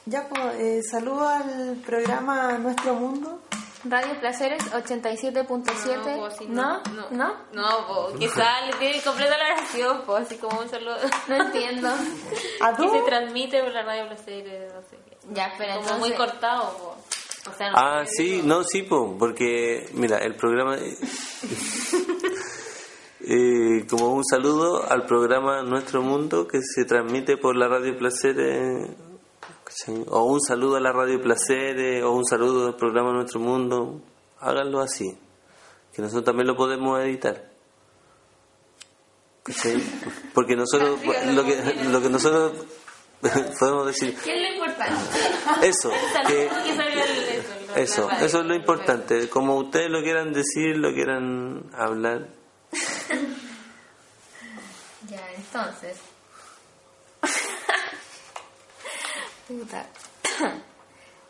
[0.04, 3.40] Ya, pues, eh, saludo al programa Nuestro Mundo.
[3.84, 5.96] Radio Placeres 87.7.
[5.96, 6.82] No, po, sí, ¿No?
[6.92, 7.34] no, ¿No?
[7.52, 10.96] No, po, que sale, tiene que completar la oración, po, así como un saludo.
[11.28, 11.88] No entiendo.
[12.60, 12.90] ¿A que tú?
[12.92, 15.16] se transmite por la radio Placeres, no sé qué.
[15.30, 16.96] Ya, espera, Como entonces- muy cortado, po.
[17.50, 20.76] O sea, no Ah, sí, no, sí, po, porque, mira, el programa...
[23.21, 28.88] eh, como un saludo al programa Nuestro Mundo que se transmite por la Radio Placeres,
[29.64, 30.04] ¿cachai?
[30.08, 34.00] o un saludo a la Radio Placeres, o un saludo al programa Nuestro Mundo,
[34.40, 35.16] háganlo así,
[35.92, 37.50] que nosotros también lo podemos editar.
[40.35, 41.00] Porque nosotros,
[41.35, 41.56] lo que,
[41.90, 42.52] lo que nosotros
[43.58, 44.94] podemos decir, ¿Qué es lo importante?
[45.62, 45.90] Eso,
[46.27, 46.48] que-
[47.77, 52.29] eso, eso, es lo importante, como ustedes lo quieran decir, lo quieran hablar.
[55.08, 55.98] Ya, entonces.
[59.48, 59.85] Puta.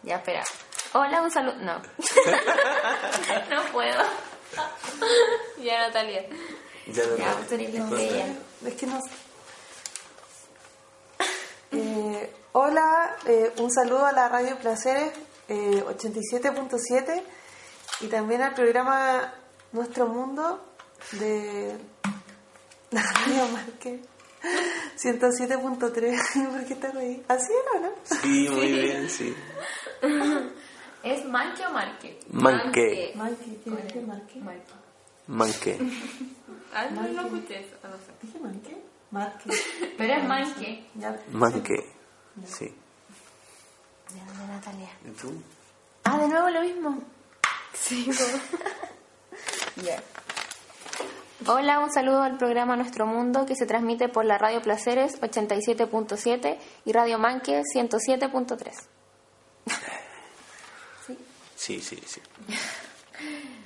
[0.05, 0.45] ya, espera.
[0.93, 1.57] Hola, un saludo.
[1.57, 1.79] No.
[3.51, 4.03] no puedo.
[5.59, 6.27] Ya, Natalia.
[6.87, 7.17] Ya, Natalia.
[7.17, 8.27] Ya, tú eres la estrella.
[8.67, 9.11] Es que no sé.
[11.73, 15.13] Eh, hola, eh, un saludo a la Radio Placeres
[15.53, 17.23] eh, 87.7
[18.01, 19.35] y también al programa
[19.73, 20.65] Nuestro Mundo
[21.13, 21.77] de
[22.91, 24.01] la Radio Marque
[24.97, 26.51] 107.3.
[26.51, 27.23] ¿Por qué estás ahí?
[27.29, 27.93] ¿Así era, no?
[28.03, 29.35] Sí, muy bien, sí.
[31.03, 32.19] ¿Es Manque o Marque?
[32.31, 33.13] Manque.
[33.15, 34.41] Marque, ¿tienes que Marque?
[35.27, 35.79] Manque.
[36.75, 37.77] Ah, no, no escuché eso.
[37.83, 38.13] No sé.
[38.23, 38.83] ¿Dije Marque?
[39.11, 39.51] Marque.
[39.99, 40.87] Pero es Manque.
[40.95, 41.23] Ya.
[41.31, 41.85] Manque.
[42.47, 42.75] Sí.
[44.13, 44.91] De Natalia.
[45.07, 45.33] ¿Y tú?
[46.05, 46.99] Ah, de nuevo lo mismo.
[47.75, 48.11] Sí.
[49.77, 50.03] Ya.
[51.47, 56.59] Hola, un saludo al programa Nuestro Mundo que se transmite por la Radio Placeres 87.7
[56.85, 58.71] y Radio Manque 107.3.
[61.57, 62.21] Sí, sí, sí.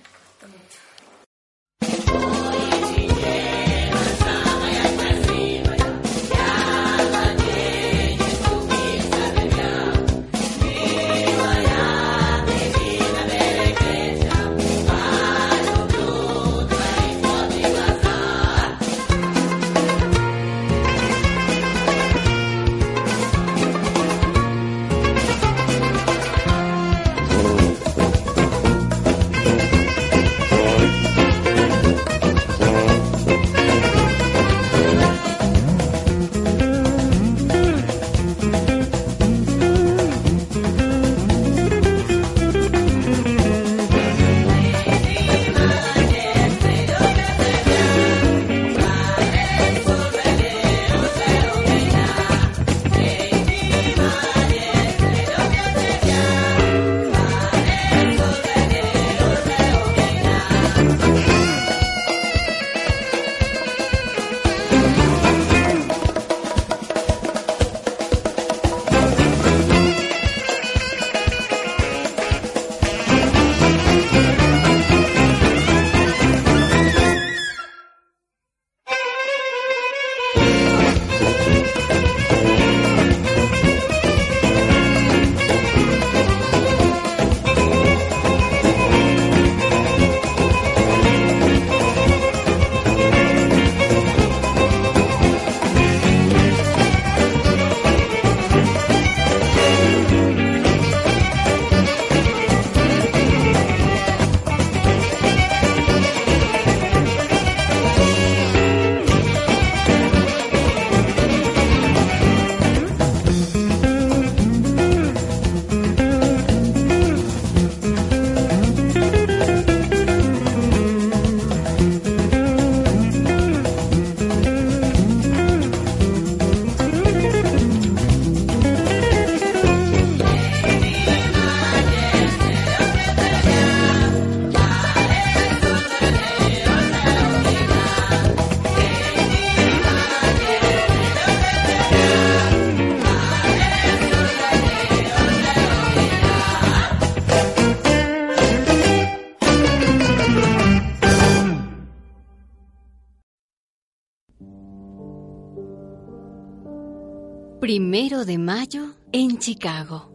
[157.67, 160.09] Primero de mayo en Chicago.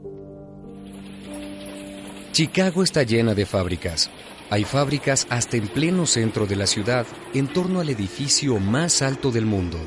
[2.31, 4.09] Chicago está llena de fábricas.
[4.49, 9.31] Hay fábricas hasta en pleno centro de la ciudad, en torno al edificio más alto
[9.31, 9.77] del mundo.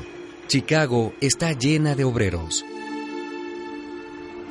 [0.45, 2.63] Chicago está llena de obreros.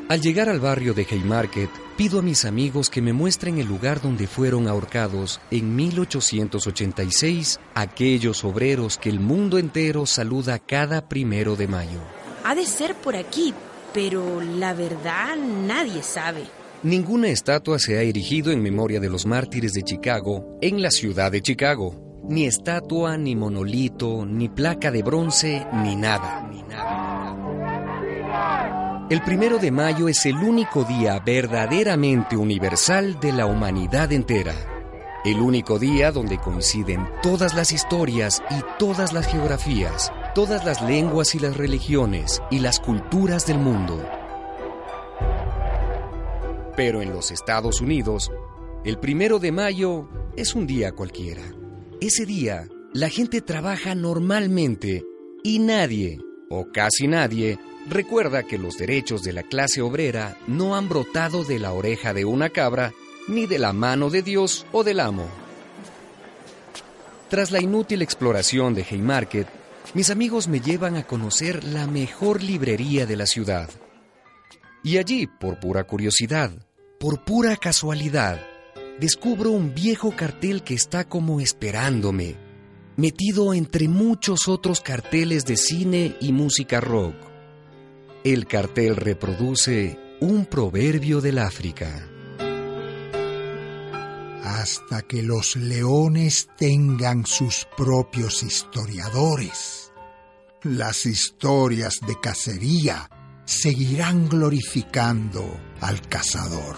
[0.09, 4.03] Al llegar al barrio de Haymarket, pido a mis amigos que me muestren el lugar
[4.03, 11.69] donde fueron ahorcados en 1886 aquellos obreros que el mundo entero saluda cada primero de
[11.69, 12.24] mayo.
[12.55, 13.53] De ser por aquí,
[13.93, 16.45] pero la verdad nadie sabe.
[16.85, 21.33] Ninguna estatua se ha erigido en memoria de los mártires de Chicago en la ciudad
[21.33, 22.23] de Chicago.
[22.29, 26.49] Ni estatua, ni monolito, ni placa de bronce, ni nada.
[29.11, 34.55] El primero de mayo es el único día verdaderamente universal de la humanidad entera.
[35.25, 41.37] El único día donde coinciden todas las historias y todas las geografías, todas las lenguas
[41.37, 44.05] y las religiones y las culturas del mundo.
[46.77, 48.33] Pero en los Estados Unidos,
[48.85, 51.43] el primero de mayo es un día cualquiera.
[52.01, 55.05] Ese día, la gente trabaja normalmente
[55.45, 56.19] y nadie,
[56.51, 61.61] o casi nadie, recuerda que los derechos de la clase obrera no han brotado de
[61.61, 62.93] la oreja de una cabra
[63.29, 65.27] ni de la mano de Dios o del amo.
[67.31, 69.64] Tras la inútil exploración de Haymarket,
[69.95, 73.71] mis amigos me llevan a conocer la mejor librería de la ciudad.
[74.83, 76.51] Y allí, por pura curiosidad,
[76.99, 78.41] por pura casualidad,
[78.99, 82.37] descubro un viejo cartel que está como esperándome,
[82.97, 87.15] metido entre muchos otros carteles de cine y música rock.
[88.25, 92.09] El cartel reproduce un proverbio del África.
[94.43, 99.84] Hasta que los leones tengan sus propios historiadores,
[100.65, 103.11] las historias de cacería
[103.45, 106.77] seguirán glorificando al cazador.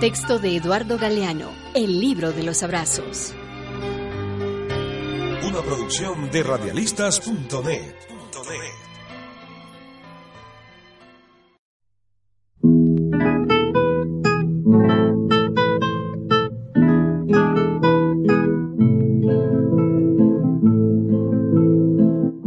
[0.00, 3.32] Texto de Eduardo Galeano, El libro de los abrazos.
[5.42, 7.94] Una producción de radialistas.net.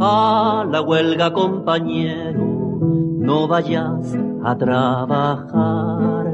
[0.08, 2.38] A la huelga, compañero,
[3.18, 6.26] no vayas a trabajar.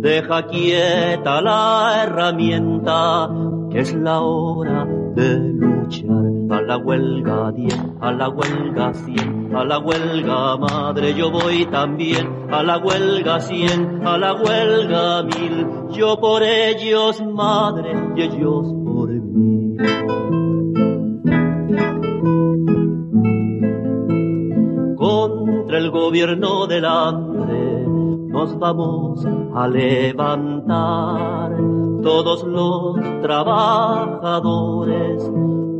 [0.00, 3.28] Deja quieta la herramienta,
[3.72, 6.26] que es la hora de luchar.
[6.50, 12.46] A la huelga 10, a la huelga 100, a la huelga madre yo voy también.
[12.52, 18.72] A la huelga 100, a la huelga 1000, yo por ellos madre y ellos
[25.98, 27.84] gobierno del hambre
[28.28, 31.56] nos vamos a levantar.
[32.02, 35.22] Todos los trabajadores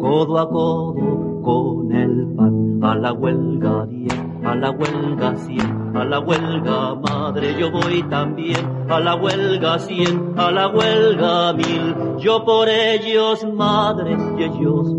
[0.01, 4.15] codo a codo con el pan a la huelga 10
[4.45, 8.57] a la huelga 100 a la huelga madre yo voy también
[8.89, 14.95] a la huelga 100 a la huelga 1000 yo por ellos madre y ellos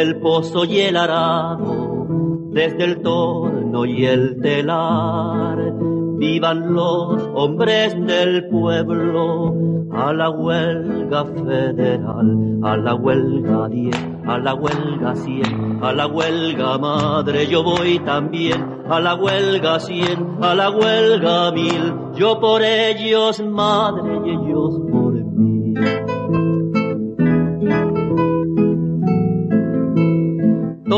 [0.00, 2.06] el pozo y el arado,
[2.50, 5.74] desde el torno y el telar,
[6.18, 9.54] vivan los hombres del pueblo,
[9.92, 13.96] a la huelga federal, a la huelga 10,
[14.26, 20.38] a la huelga 100, a la huelga madre yo voy también, a la huelga 100,
[20.42, 24.99] a la huelga 1000, yo por ellos madre y ellos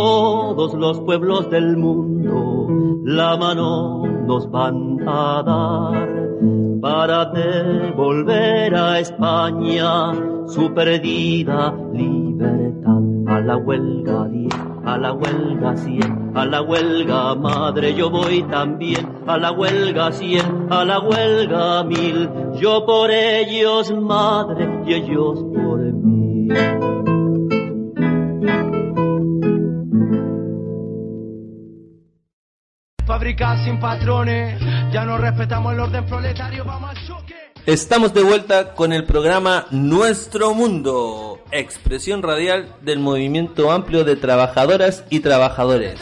[0.03, 2.67] todos los pueblos del mundo
[3.05, 6.09] la mano nos van a dar
[6.81, 10.13] para devolver a España
[10.49, 13.01] su perdida libertad.
[13.29, 14.53] A la huelga 10,
[14.85, 19.07] a la huelga 100, a la huelga madre yo voy también.
[19.29, 22.29] A la huelga 100, a la huelga 1000,
[22.61, 26.32] yo por ellos madre y ellos por mí.
[33.65, 34.61] Sin patrones,
[34.93, 37.35] ya no respetamos el orden proletario, vamos choque.
[37.67, 45.05] Estamos de vuelta con el programa Nuestro Mundo, expresión radial del movimiento amplio de trabajadoras
[45.11, 46.01] y trabajadores.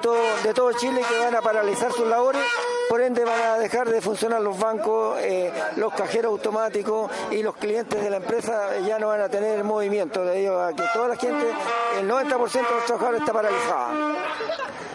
[0.00, 2.42] Todo, de todo Chile que van a paralizar sus labores.
[2.88, 7.54] Por ende van a dejar de funcionar los bancos, eh, los cajeros automáticos y los
[7.56, 11.16] clientes de la empresa ya no van a tener movimiento debido a que toda la
[11.16, 11.46] gente,
[12.00, 13.92] el 90% de los trabajadores está paralizada.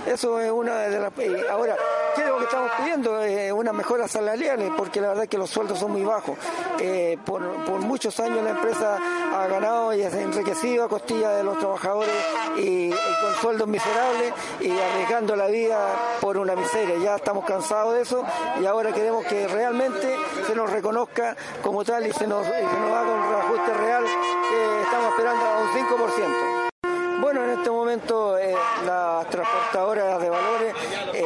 [0.05, 1.11] Eso es una de las...
[1.17, 1.75] eh, ahora,
[2.15, 3.23] ¿qué es lo que estamos pidiendo?
[3.23, 6.37] Eh, unas mejoras salariales, porque la verdad es que los sueldos son muy bajos.
[6.79, 8.99] Eh, por, por muchos años la empresa
[9.33, 12.13] ha ganado y ha enriquecido a costilla de los trabajadores
[12.57, 15.77] y, con sueldos miserables y arriesgando la vida
[16.21, 16.97] por una miseria.
[16.97, 18.23] Ya estamos cansados de eso
[18.61, 20.15] y ahora queremos que realmente
[20.47, 24.03] se nos reconozca como tal y se nos, y se nos haga un reajuste real
[24.05, 27.21] que estamos esperando a un 5%.
[27.21, 30.73] Bueno, en este momento eh, las transportadoras de valores,
[31.13, 31.25] eh,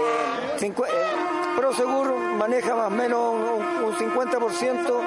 [0.61, 0.73] eh,
[1.55, 5.01] Prosegur maneja más o menos un, un 50%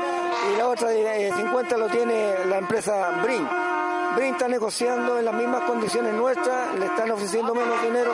[0.52, 3.48] y la otra eh, 50% lo tiene la empresa Brin.
[4.16, 8.12] Brin está negociando en las mismas condiciones nuestras, le están ofreciendo menos dinero,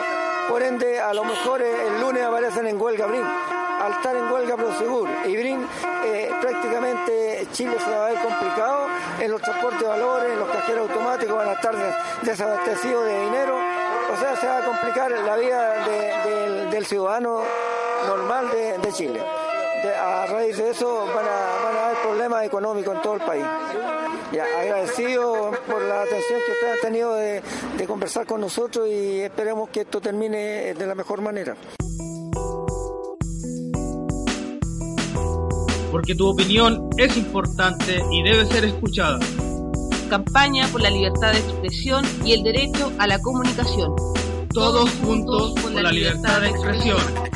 [0.49, 3.23] por ende a lo mejor eh, el lunes aparecen en huelga Brin.
[3.23, 5.67] al estar en huelga Prosegur y BRIN,
[6.05, 8.87] eh, prácticamente Chile se va a ver complicado
[9.21, 13.21] en los transportes de valores, en los cajeros automáticos van a estar des- desabastecidos de
[13.21, 17.41] dinero, o sea, se va a complicar la vida de- del, ciudadano
[18.07, 19.21] normal de, de Chile.
[20.01, 21.58] A raíz de eso van a,
[22.09, 23.45] problemas económicos en todo el país.
[24.33, 27.41] Ya, agradecido por la atención que ustedes han tenido de,
[27.77, 31.55] de conversar con nosotros y esperemos que esto termine de la mejor manera.
[35.91, 39.19] porque tu opinión es importante y debe ser escuchada.
[40.09, 43.93] Campaña por la libertad de expresión y el derecho a la comunicación.
[44.53, 47.28] Todos juntos por la libertad de expresión.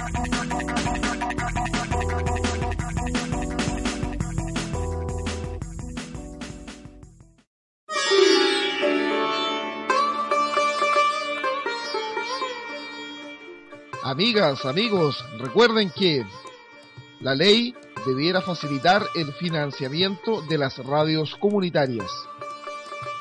[14.24, 16.26] Amigas, amigos, recuerden que
[17.20, 22.10] la ley debiera facilitar el financiamiento de las radios comunitarias.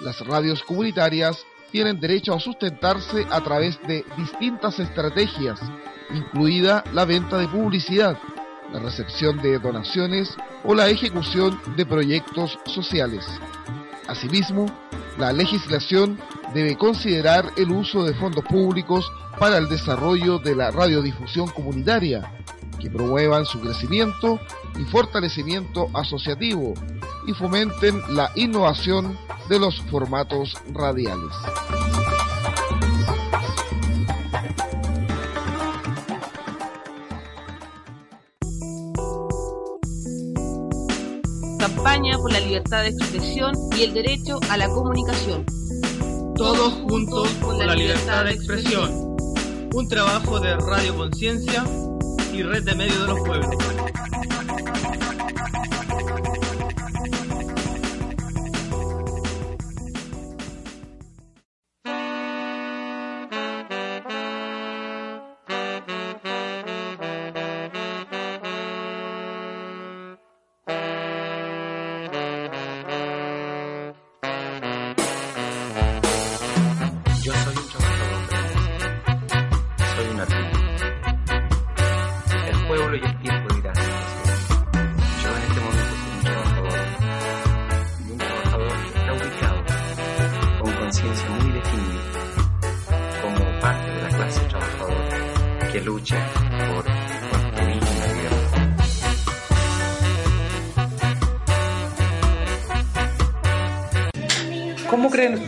[0.03, 5.59] Las radios comunitarias tienen derecho a sustentarse a través de distintas estrategias,
[6.15, 8.17] incluida la venta de publicidad,
[8.73, 13.27] la recepción de donaciones o la ejecución de proyectos sociales.
[14.07, 14.67] Asimismo,
[15.19, 16.21] la legislación
[16.55, 22.33] debe considerar el uso de fondos públicos para el desarrollo de la radiodifusión comunitaria,
[22.81, 24.41] que promuevan su crecimiento
[24.79, 26.75] y fortalecimiento asociativo
[27.27, 29.17] y fomenten la innovación
[29.49, 31.33] de los formatos radiales.
[41.59, 45.47] Campaña por la libertad de expresión y el derecho a la comunicación.
[46.43, 48.91] Todos juntos por la libertad de expresión.
[49.73, 51.65] Un trabajo de Radio Conciencia
[52.35, 53.72] y Red de Medios de los Pueblos.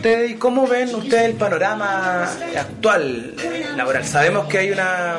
[0.05, 2.23] Y cómo ven ustedes el panorama
[2.57, 4.05] actual eh, laboral?
[4.05, 5.17] Sabemos que hay una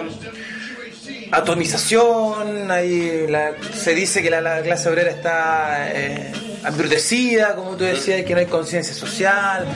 [1.33, 6.33] atomización, hay la- se dice que la, la clase obrera está eh,
[7.55, 9.67] como tú decías, que no hay conciencia social,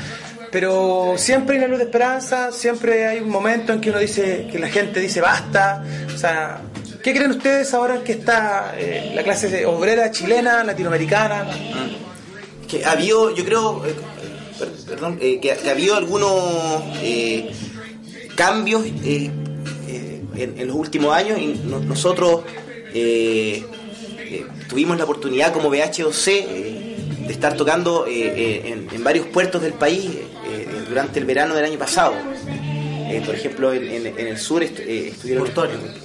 [0.51, 4.49] pero siempre hay una luz de esperanza, siempre hay un momento en que uno dice,
[4.51, 5.83] que la gente dice basta,
[6.13, 6.61] o sea,
[7.03, 11.47] ¿qué creen ustedes ahora que está eh, la clase obrera chilena, latinoamericana?
[12.69, 13.95] que ha habido, yo creo, eh,
[14.91, 17.51] perdón, eh, que, que ha habido algunos eh,
[18.34, 19.30] cambios eh,
[20.36, 22.43] en, en los últimos años y no- nosotros
[24.68, 30.11] tuvimos la oportunidad como VHOC de estar tocando en, en varios puertos del país
[30.88, 32.14] durante el verano del año pasado.
[33.26, 35.45] Por ejemplo, en, el sur est- estuvieron...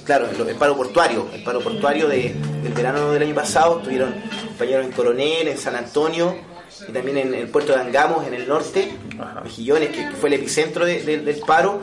[0.04, 1.28] Claro, el, el paro portuario.
[1.32, 4.14] El paro portuario de- del verano del año pasado estuvieron
[4.48, 6.36] compañeros en Coronel, en San Antonio
[6.88, 8.90] y también en el puerto de Angamos, en el norte,
[9.42, 11.82] Mejillones, que, que fue el epicentro de- de- del paro.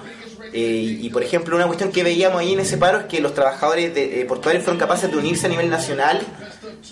[0.55, 3.33] Eh, y, por ejemplo, una cuestión que veíamos ahí en ese paro es que los
[3.33, 6.19] trabajadores de, eh, portuarios fueron capaces de unirse a nivel nacional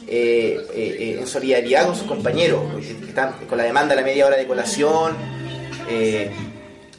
[0.08, 4.08] eh, eh, eh, en solidaridad con sus compañeros, que están con la demanda de la
[4.08, 5.16] media hora de colación.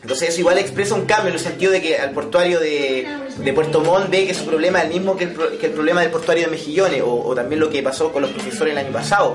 [0.02, 3.06] Entonces eso igual expresa un cambio en el sentido de que al portuario de,
[3.38, 5.72] de Puerto Montt ve que su problema es el mismo que el, pro- que el
[5.72, 8.78] problema del portuario de Mejillones, o, o también lo que pasó con los profesores el
[8.78, 9.34] año pasado,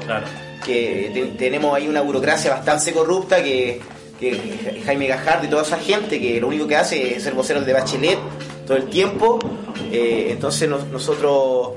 [0.65, 3.80] que te- tenemos ahí una burocracia bastante corrupta que,
[4.20, 7.65] que Jaime Gajardo y toda esa gente que lo único que hace es ser voceros
[7.65, 8.20] de Bachelet
[8.65, 9.39] todo el tiempo,
[9.91, 11.70] eh, entonces nos- nosotros...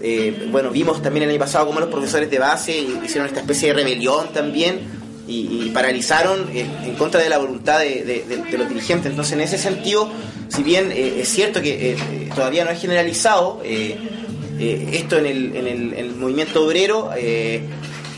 [0.00, 3.68] eh, bueno, vimos también el año pasado cómo los profesores de base hicieron esta especie
[3.70, 4.97] de rebelión también
[5.28, 9.10] y, y paralizaron en, en contra de la voluntad de, de- de- de los dirigentes.
[9.10, 10.10] Entonces, en ese sentido,
[10.48, 13.96] si bien eh, es cierto que eh, eh, todavía no es generalizado, eh,
[14.58, 17.62] eh, esto en el, en el- en el movimiento obrero, eh,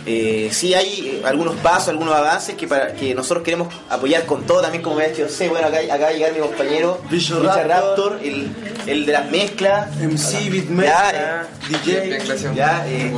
[0.06, 4.46] eh, sí hay eh, algunos pasos, algunos avances que para que nosotros queremos apoyar con
[4.46, 7.02] todo, también como me ha dicho sé, bueno, acá, acá va a llegar mi compañero
[7.10, 7.68] Richard Raptor.
[7.68, 8.48] Raptor, el,
[8.86, 9.94] el de las mezclas.
[9.98, 12.54] MC, beatmaker, eh, DJ.
[12.54, 13.12] Ya, eh,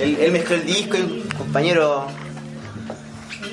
[0.00, 2.06] Él, él mezcló el disco, el compañero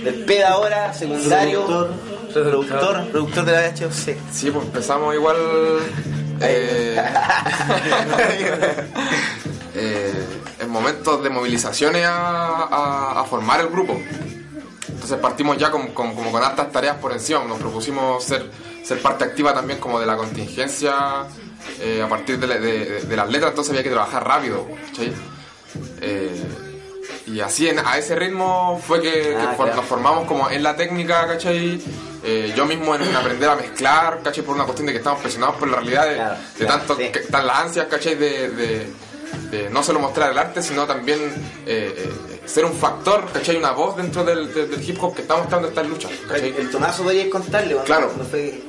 [0.04, 1.66] del PED ahora, secundario,
[2.34, 4.16] productor, productor, de la VHOC.
[4.32, 5.36] Sí, pues empezamos igual.
[6.42, 6.98] eh,
[9.76, 10.14] eh,
[10.60, 14.00] en momentos de movilizaciones a, a- a formar el grupo.
[14.88, 17.44] Entonces partimos ya con, con- como con hartas tareas por encima.
[17.46, 18.50] Nos propusimos ser,
[18.84, 21.26] ser parte activa también como de la contingencia
[21.80, 24.68] eh, a partir de, la- de- de- de las letras, entonces había que trabajar rápido.
[26.02, 26.44] Eh,
[27.28, 29.82] y así en- a ese ritmo fue que, que Ah, for- claro.
[29.82, 31.82] nos formamos como en la técnica, ¿cachai?
[32.24, 34.44] Eh, yo mismo en, en aprender a mezclar, ¿cachai?
[34.44, 36.06] Por una cuestión de que estamos presionados por la realidad
[36.58, 38.16] de, de tanto que están las ansias, ¿cachai?
[38.16, 38.88] De, de-
[39.50, 41.20] de no solo mostrar el arte, sino también
[41.66, 43.56] eh, eh, ser un factor, ¿cachai?
[43.56, 46.54] Una voz dentro del, del- del hip hop que está mostrando estas luchas, ¿cachai?
[46.58, 48.08] El Tomazo podrías contarle, ¿cuándo- Claro.
[48.08, 48.62] cuándo fue?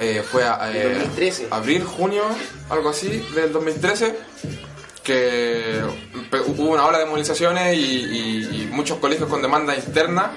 [0.00, 1.48] Eh, fue a, eh, 2013.
[1.50, 2.22] abril, junio,
[2.70, 4.14] algo así, del 2013,
[5.06, 5.80] que
[6.48, 10.32] hubo una ola de movilizaciones y, muchos colegios con demanda interna.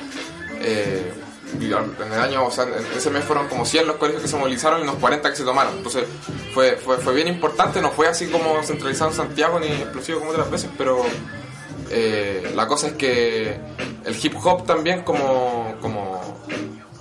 [0.61, 1.13] eh,
[1.61, 2.47] en el año,
[2.95, 5.43] ese mes fueron como 100 los colegios que se movilizaron y unos 40 que se
[5.43, 5.77] tomaron.
[5.77, 6.05] Entonces
[6.53, 10.31] fue, fue, fue bien importante, no fue así como centralizado en Santiago ni explosivo como
[10.31, 11.03] otras veces, pero
[11.89, 13.59] eh, la cosa es que
[14.05, 16.21] el hip hop también como, como,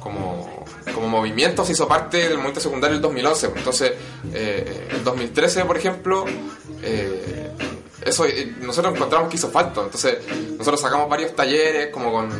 [0.00, 0.57] como,
[0.94, 3.52] como movimiento se hizo parte del movimiento secundario del 2011.
[3.56, 3.92] Entonces,
[4.32, 6.24] eh, el 2013, por ejemplo,
[6.82, 7.50] eh,
[8.02, 9.82] eso eh, nosotros encontramos que hizo falta.
[9.82, 10.18] Entonces,
[10.56, 12.30] nosotros sacamos varios talleres como con,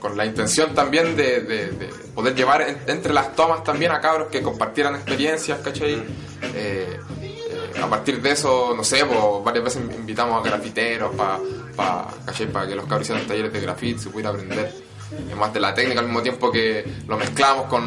[0.00, 4.00] con, la intención también de, de- de poder llevar en- entre las tomas también a
[4.00, 6.02] cabros que compartieran experiencias, ¿cachai?
[6.54, 6.98] Eh,
[7.80, 11.38] a partir de eso, no sé, pues, varias veces invitamos a grafiteros para
[11.76, 14.74] para que los cabros hicieran talleres de grafite, se pudiera aprender
[15.12, 17.84] eh, más de la técnica al mismo tiempo que lo mezclamos con,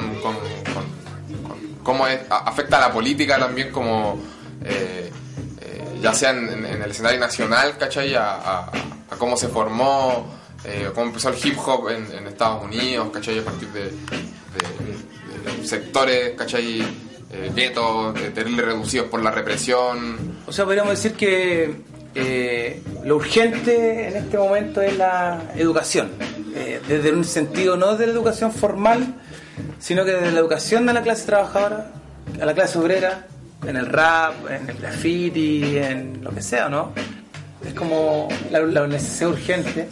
[1.83, 4.19] cómo afecta a la política también como
[4.63, 5.11] eh,
[5.61, 8.13] eh, ya sea en, el escenario nacional, ¿cachai?
[8.15, 8.69] A,
[9.17, 10.27] cómo se formó,
[10.63, 13.39] eh, cómo empezó el hip hop en, Estados Unidos, ¿cachai?
[13.39, 13.91] A partir de,
[15.65, 16.81] sectores, ¿cachai?
[17.33, 20.39] Eh, guetos, terribles reducidos por la represión.
[20.45, 21.73] O sea, podríamos decir que
[22.15, 26.09] eh, lo urgente en este momento es la educación.
[26.55, 29.15] Eh, desde un sentido no de la educación formal,
[29.79, 31.91] sino que desde la educación a la clase trabajadora,
[32.39, 33.25] a la clase obrera,
[33.65, 36.91] en el rap, en el graffiti, en lo que sea, ¿no?
[37.65, 39.87] Es como la, la necesidad urgente.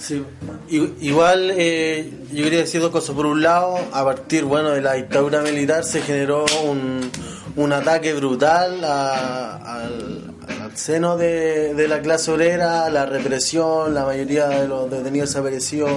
[0.69, 3.15] I- Igual, eh, yo quería decir dos cosas.
[3.15, 7.11] Por un lado, a partir bueno de la dictadura militar se generó un,
[7.55, 10.28] un ataque brutal a- al,
[10.61, 15.91] al seno de, de la clase obrera, la represión, la mayoría de los detenidos desaparecidos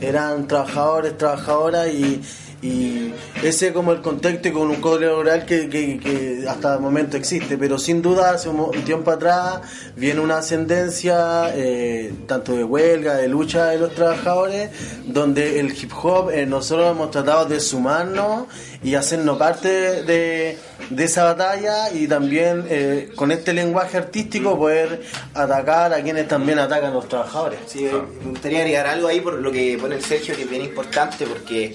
[0.00, 2.22] eran trabajadores, trabajadoras y,
[2.66, 3.12] y
[3.42, 7.56] ese como el contexto y con un código laboral que, que- hasta el momento existe,
[7.58, 9.60] pero sin duda hace un, tiempo atrás
[9.96, 14.70] viene una ascendencia eh, tanto de huelga, de lucha de los trabajadores,
[15.06, 18.46] donde el hip hop eh, nosotros hemos tratado de sumarnos
[18.82, 19.68] y hacernos parte
[20.04, 20.58] de,
[20.90, 25.02] de esa batalla y también eh, con este lenguaje artístico poder
[25.34, 27.58] atacar a quienes también atacan a los trabajadores.
[27.66, 27.92] Sí, eh,
[28.24, 31.26] me gustaría agregar algo ahí por lo que pone el Sergio que es bien importante
[31.26, 31.74] porque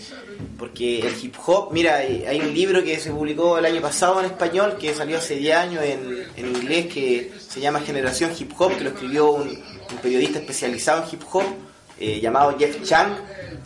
[0.58, 4.20] porque el hip hop, mira, hay hay un libro que se publicó el año pasado
[4.20, 8.78] en español que salió hace 10 años en, inglés que se llama Generación Hip Hop,
[8.78, 9.58] que lo escribió un,
[10.02, 11.44] periodista especializado en hip hop
[12.00, 13.14] eh, llamado Jeff Chang.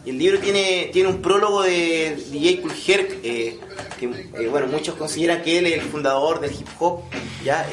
[0.04, 3.60] Y el libro tiene, tiene un prólogo de DJ Cool Herc, eh,
[4.00, 7.02] que eh, bueno, muchos consideran que él es el fundador del hip hop,
[7.44, 7.68] ¿ya?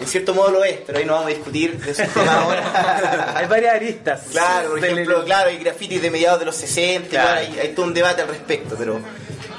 [0.00, 3.32] En cierto modo lo es, pero ahí no vamos a discutir de esos temas ahora.
[3.36, 4.22] Hay varias aristas.
[4.30, 7.40] Claro, por ejemplo, claro, hay grafitis de mediados de los 60, Claro.
[7.40, 9.00] hay, hay todo un debate al respecto, pero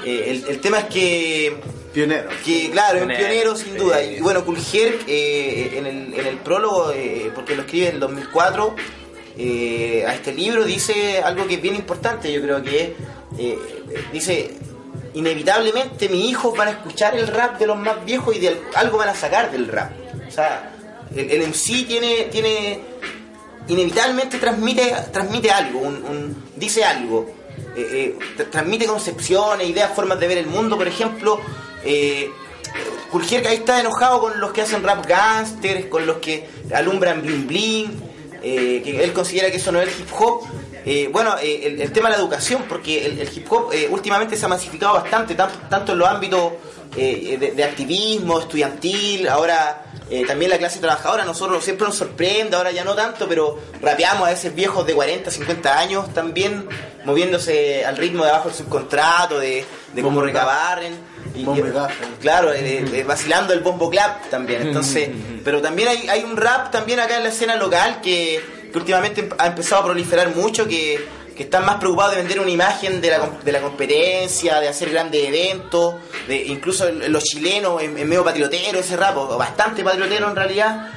[0.04, 1.56] eh, el, el tema es que...
[1.92, 2.28] Pionero.
[2.44, 4.02] Que claro, es un Pionero, sin duda.
[4.02, 8.00] Y bueno, Kuljer eh, en, el, en el prólogo, eh, porque lo escribe en el
[8.00, 8.76] 2004,
[9.38, 12.94] eh, a este libro dice algo que es bien importante, yo creo que
[13.38, 13.58] eh,
[14.12, 14.52] dice,
[15.14, 18.60] inevitablemente mis hijos van a escuchar el rap de los más viejos y de al-
[18.74, 19.90] algo van a sacar del rap.
[20.30, 20.70] O sea,
[21.14, 22.80] el, el MC tiene, tiene
[23.68, 27.26] inevitablemente transmite, transmite algo, un- dice algo,
[27.76, 31.40] eh, eh, tra- transmite concepciones, ideas, formas de ver el mundo, por ejemplo.
[31.84, 32.30] Eh,
[33.10, 37.46] Kuljer ahí está enojado con los que hacen rap gangsters, con los que alumbran bling
[37.48, 38.02] bling,
[38.42, 40.46] eh, que él considera que eso no es el hip hop.
[41.12, 45.34] Bueno, el, tema de la educación, porque el, hip hop últimamente se ha masificado bastante,
[45.34, 46.52] tanto, en los ámbitos
[46.94, 52.82] de activismo, estudiantil, ahora eh, también la clase trabajadora, nosotros siempre nos sorprende, ahora ya
[52.82, 56.68] no tanto, pero rapeamos a veces viejos de 40, 50 años también,
[57.04, 60.82] moviéndose al ritmo de abajo del subcontrato, de, de cómo recabar.
[61.32, 61.46] Y,
[62.20, 64.62] claro, eh, eh, vacilando el bombo clap también.
[64.62, 65.10] Entonces,
[65.44, 68.42] pero también hay, hay un rap también acá en la escena local que,
[68.72, 71.06] que últimamente ha empezado a proliferar mucho, que
[71.40, 74.90] que están más preocupados de vender una imagen de la, de la competencia, de hacer
[74.90, 75.94] grandes eventos,
[76.28, 80.90] de incluso los chilenos en, medio patriotero ese rap, o bastante patriotero en realidad,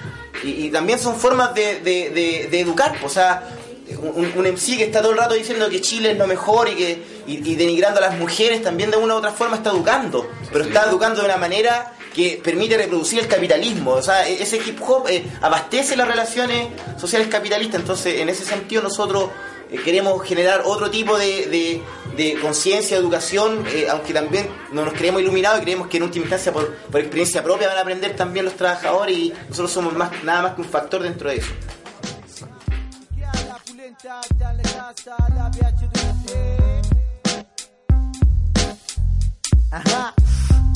[0.43, 3.55] y, también son formas de, de, educar, o sea,
[4.01, 6.75] un, un, MC que está todo el rato diciendo que Chile es lo mejor y
[6.75, 10.65] que y, denigrando a las mujeres también de una u otra forma está educando, pero
[10.65, 13.91] está educando de una manera que permite reproducir el capitalismo.
[13.91, 16.67] O sea, e-, ese hip hop eh, abastece las relaciones
[16.99, 17.79] sociales capitalistas.
[17.79, 19.29] Entonces, en ese sentido, nosotros
[19.73, 21.81] eh, queremos generar otro tipo de,
[22.15, 26.23] de, conciencia, educación, eh, aunque también no nos creemos iluminados y creemos que en última
[26.23, 30.23] instancia por, por, experiencia propia van a aprender también los trabajadores y nosotros somos más,
[30.23, 31.51] nada más que un factor dentro de eso.
[39.71, 40.13] Ajá.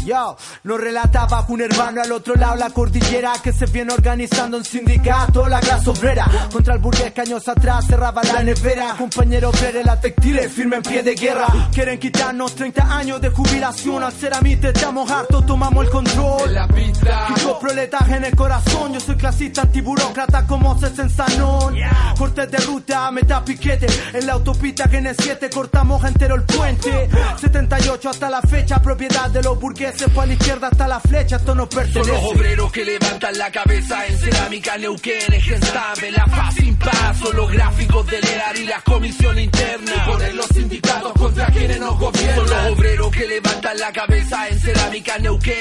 [0.07, 4.63] Yo, nos relataba un hermano al otro lado la cordillera que se viene organizando un
[4.63, 6.25] sindicato, la clase obrera.
[6.49, 8.95] Contra el burgués que años atrás cerraba la nevera.
[8.97, 11.47] Compañero obrero la textiles firme en pie de guerra.
[11.73, 14.01] Quieren quitarnos 30 años de jubilación.
[14.01, 16.53] Al ser a mí te estamos hartos, tomamos el control.
[16.53, 18.93] La Quito proletaje en el corazón.
[18.93, 21.75] Yo soy clasista antiburócrata como César Sanón.
[22.17, 23.87] Cortes de ruta, meta piquete.
[24.13, 27.09] En la autopista que en el 7 cortamos entero el puente.
[27.41, 30.99] 78 hasta la fecha, propiedad de los burgueses se fue a la izquierda hasta la
[30.99, 32.03] flecha, esto no pertenece.
[32.03, 37.17] Son los obreros que levantan la cabeza en cerámica Neuquén, en la faz sin paz,
[37.17, 39.91] son los gráficos de Lear y la comisión interna.
[39.95, 42.35] Y poner los sindicatos contra quienes nos gobiernan.
[42.35, 45.57] Son los obreros que levantan la cabeza en cerámica Neuquén,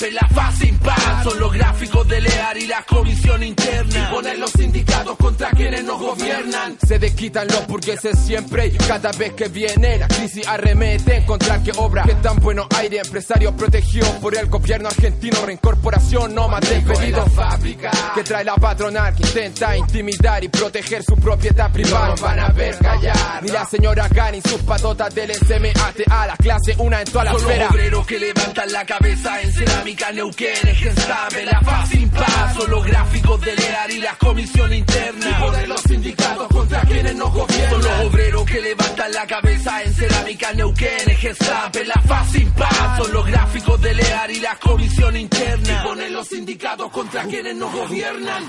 [0.00, 3.98] en la faz sin paz, son los gráficos de Lear y la comisión interna.
[3.98, 6.76] Y poner los sindicatos contra quienes nos gobiernan.
[6.86, 11.72] Se desquitan los burgueses siempre y cada vez que viene la crisis arremete contra que
[11.76, 17.24] obra que tan bueno aire empresario protegido por el gobierno argentino, reincorporación no más despedido.
[17.26, 22.14] fábrica que trae la patronal que intenta intimidar y proteger su propiedad privada.
[22.14, 23.42] No van a ver callar.
[23.42, 27.32] Ni la señora Gani, sus patotas del SMAT a la clase, una en toda la
[27.32, 32.56] Son los obreros que levantan la cabeza en cerámica Neuquén, sabe la paz sin paz.
[32.68, 35.30] Los gráficos de Lear y la comisión interna.
[35.30, 37.70] Y poner los sindicatos contra quienes nos gobiernan.
[37.70, 42.98] Son los obreros que levantan la cabeza en cerámica Neuquén, sabe la paz sin paz.
[42.98, 45.82] Son los gráficos de Lear y la comisión interna.
[45.82, 48.44] Y ponen los sindicatos contra quienes nos gobiernan.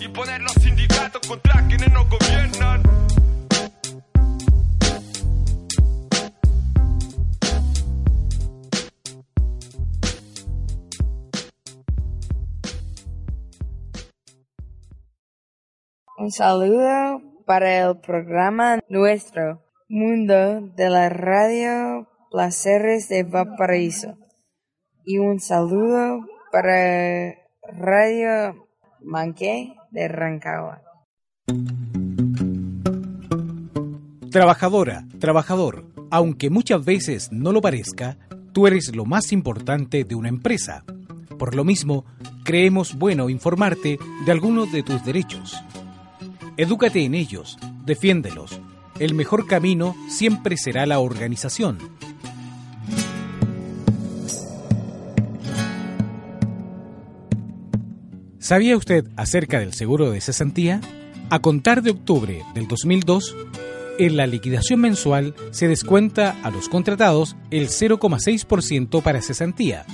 [0.00, 2.82] Y poner los sindicatos contra quienes nos gobiernan.
[16.16, 24.18] Un saludo para el programa Nuestro Mundo de la Radio Placeres de Valparaíso.
[25.04, 27.36] Y un saludo para
[27.78, 28.66] Radio
[29.00, 30.82] Manqué de Rancagua.
[34.32, 38.18] Trabajadora, trabajador, aunque muchas veces no lo parezca,
[38.52, 40.82] tú eres lo más importante de una empresa.
[41.38, 42.04] Por lo mismo,
[42.44, 45.62] creemos bueno informarte de algunos de tus derechos.
[46.56, 48.60] Edúcate en ellos, defiéndelos.
[48.98, 51.78] El mejor camino siempre será la organización.
[58.44, 60.82] ¿Sabía usted acerca del seguro de cesantía?
[61.30, 63.34] A contar de octubre del 2002,
[63.98, 69.86] en la liquidación mensual se descuenta a los contratados el 0,6% para cesantía.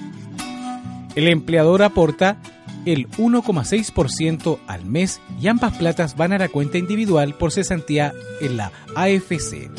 [1.15, 2.39] El empleador aporta
[2.87, 8.57] el 1,6% al mes y ambas platas van a la cuenta individual por cesantía en
[8.57, 9.71] la AFC.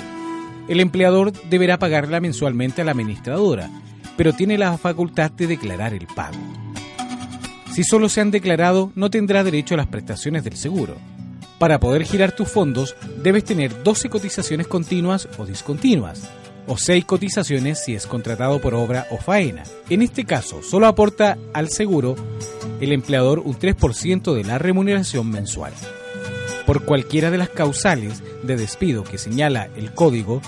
[0.69, 3.69] El empleador deberá pagarla mensualmente a la administradora,
[4.15, 6.60] pero tiene la facultad de declarar el pago.
[7.73, 10.97] Si solo se han declarado, no tendrá derecho a las prestaciones del seguro.
[11.57, 16.29] Para poder girar tus fondos, debes tener 12 cotizaciones continuas o discontinuas,
[16.67, 19.63] o 6 cotizaciones si es contratado por obra o faena.
[19.89, 22.15] En este caso, solo aporta al seguro
[22.81, 25.71] el empleador un 3% de la remuneración mensual.
[26.65, 30.41] Por cualquiera de las causales de despido que señala el código,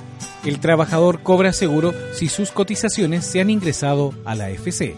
[0.43, 4.97] el trabajador cobra seguro si sus cotizaciones se han ingresado a la FC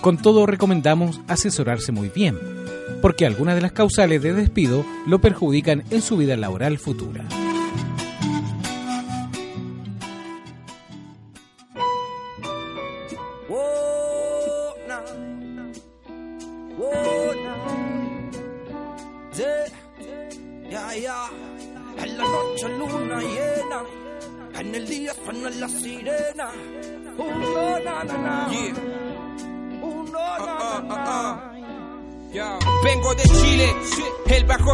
[0.00, 2.38] con todo recomendamos asesorarse muy bien,
[3.02, 7.24] porque algunas de las causales de despido lo perjudican en su vida laboral futura.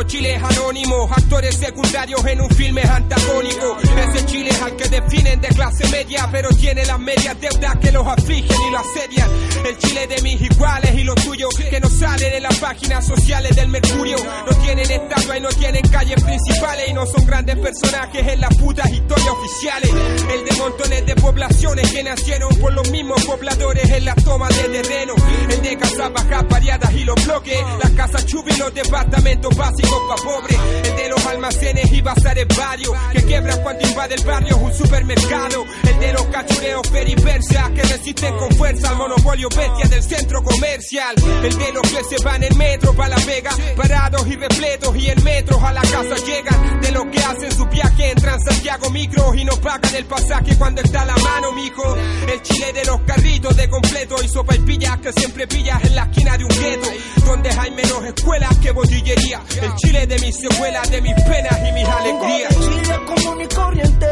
[0.07, 3.77] Chile es anónimo, actores secundarios en un filme antagónico.
[3.81, 7.92] Ese Chile es al que definen de clase media, pero tiene las medias deudas que
[7.92, 9.30] los afligen y lo asedian.
[9.66, 13.55] El Chile de mis iguales y los tuyos, que no salen en las páginas sociales
[13.57, 14.16] del Mercurio.
[14.16, 18.55] No tienen estatua y no tienen calles principales y no son grandes personajes en las
[18.57, 19.90] putas historias oficiales.
[20.32, 24.80] El de montones de poblaciones que nacieron por los mismos pobladores en las tomas de
[24.80, 25.14] terreno.
[25.51, 30.01] El de casas bajas variadas y los bloques las casas chubi y los departamentos básicos
[30.09, 30.59] pa' pobres.
[30.84, 32.92] El de los almacenes y bazares varios.
[33.12, 34.57] Que quiebran cuando invade el barrio
[34.87, 41.14] El de los cachureos peripersas que resisten con fuerza al monopolio bestia del centro comercial.
[41.43, 43.51] El de los que se van en metro pa' la vega.
[43.76, 46.80] Parados y repletos y en metros a la casa llegan.
[46.80, 50.82] De los que hacen su viaje en Transantiago Micro y no pagan el pasaje cuando
[50.82, 51.97] está a la mano, mijo.
[52.28, 55.95] El chile de los carritos de completo y sopa y pillas que siempre pillas en
[55.95, 56.89] la esquina de un gueto
[57.26, 59.43] donde hay menos escuelas que botillería.
[59.61, 62.55] El Chile de mis secuelas, de mis penas y mis alegrías.
[62.55, 64.07] Chile común y corriente,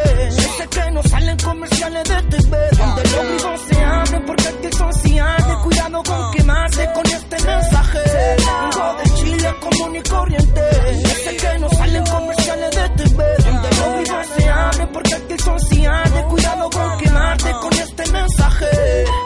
[0.69, 5.57] que no salen comerciales de TV, donde los vivos se abren porque aquí son cianes.
[5.63, 7.99] Cuidado con quemarse con este mensaje.
[8.37, 10.63] Vengo de Chile común y corriente,
[11.41, 14.44] que no salen comerciales de TV, donde los vivos se
[14.93, 16.25] porque aquí son cianes.
[16.25, 18.67] Cuidado con quemarte con este mensaje.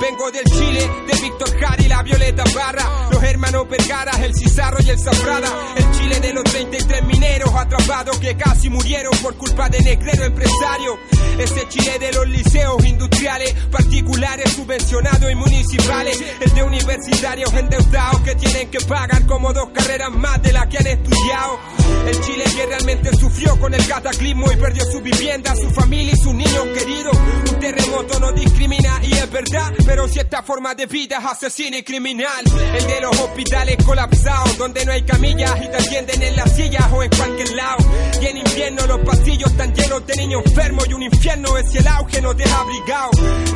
[0.00, 4.78] Vengo del Chile, de Víctor Jara y la Violeta Barra, los hermanos Vergara, el Cizarro
[4.80, 9.68] y el Zafrada, el Chile de los 33 mineros atrapados que casi murieron por culpa
[9.68, 10.98] de negrero empresario,
[11.38, 18.34] ese Chile de los liceos industriales, particulares, subvencionados y municipales, el de universitarios endeudados que
[18.34, 21.58] tienen que pagar como dos carreras más de las que han estudiado,
[22.06, 26.16] el Chile que realmente sufrió con el cataclismo y perdió su vivienda, su familia y
[26.16, 27.16] sus niños queridos,
[27.50, 31.78] un terremoto no discrimina y es verdad, pero si esta forma de vida es asesina
[31.78, 36.36] y criminal, el de los hospitales colapsados, donde no hay camillas y te atienden en
[36.36, 37.78] las sillas o en cualquier lado.
[38.20, 41.86] Y en invierno los pasillos están llenos de niños enfermos y un infierno es el
[41.86, 43.10] auge no deja abrigado.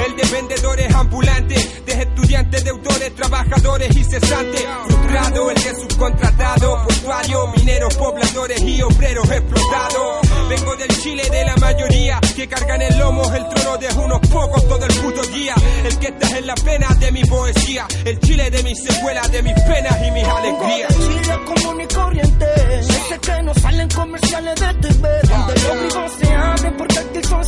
[0.06, 4.66] El de vendedores ambulantes, de estudiantes, deudores, trabajadores y cesantes.
[4.86, 10.28] Frustrado, el de subcontratado, portuario, mineros, pobladores y obreros explotados.
[10.48, 14.68] Vengo del Chile de la mayoría, que cargan en lomos el trono de unos pocos
[14.68, 15.54] todo el puto día.
[15.84, 19.42] El que está en la pena de mi poesía, el Chile de mis secuelas, de
[19.42, 20.88] mis penas y mis alegrías.
[20.98, 22.46] Vengo de Chile común y corriente,
[22.80, 27.42] ese que no salen comerciales de TV, donde los vivos se abren porque aquí son.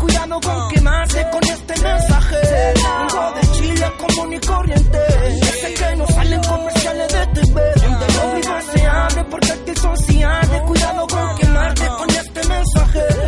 [0.00, 2.36] Cuidado con quemarse con este mensaje.
[2.74, 4.98] Vengo de Chile común y corriente,
[5.40, 9.96] ese que no salen comerciales de TV, donde los vivos se abren porque aquí son.
[10.66, 13.27] Cuidado con quemarte con este mensaje.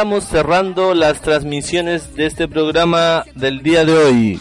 [0.00, 4.40] Estamos cerrando las transmisiones de este programa del día de hoy.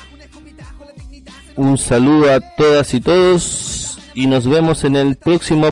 [1.58, 5.68] Un saludo a todas y todos y nos vemos en el próximo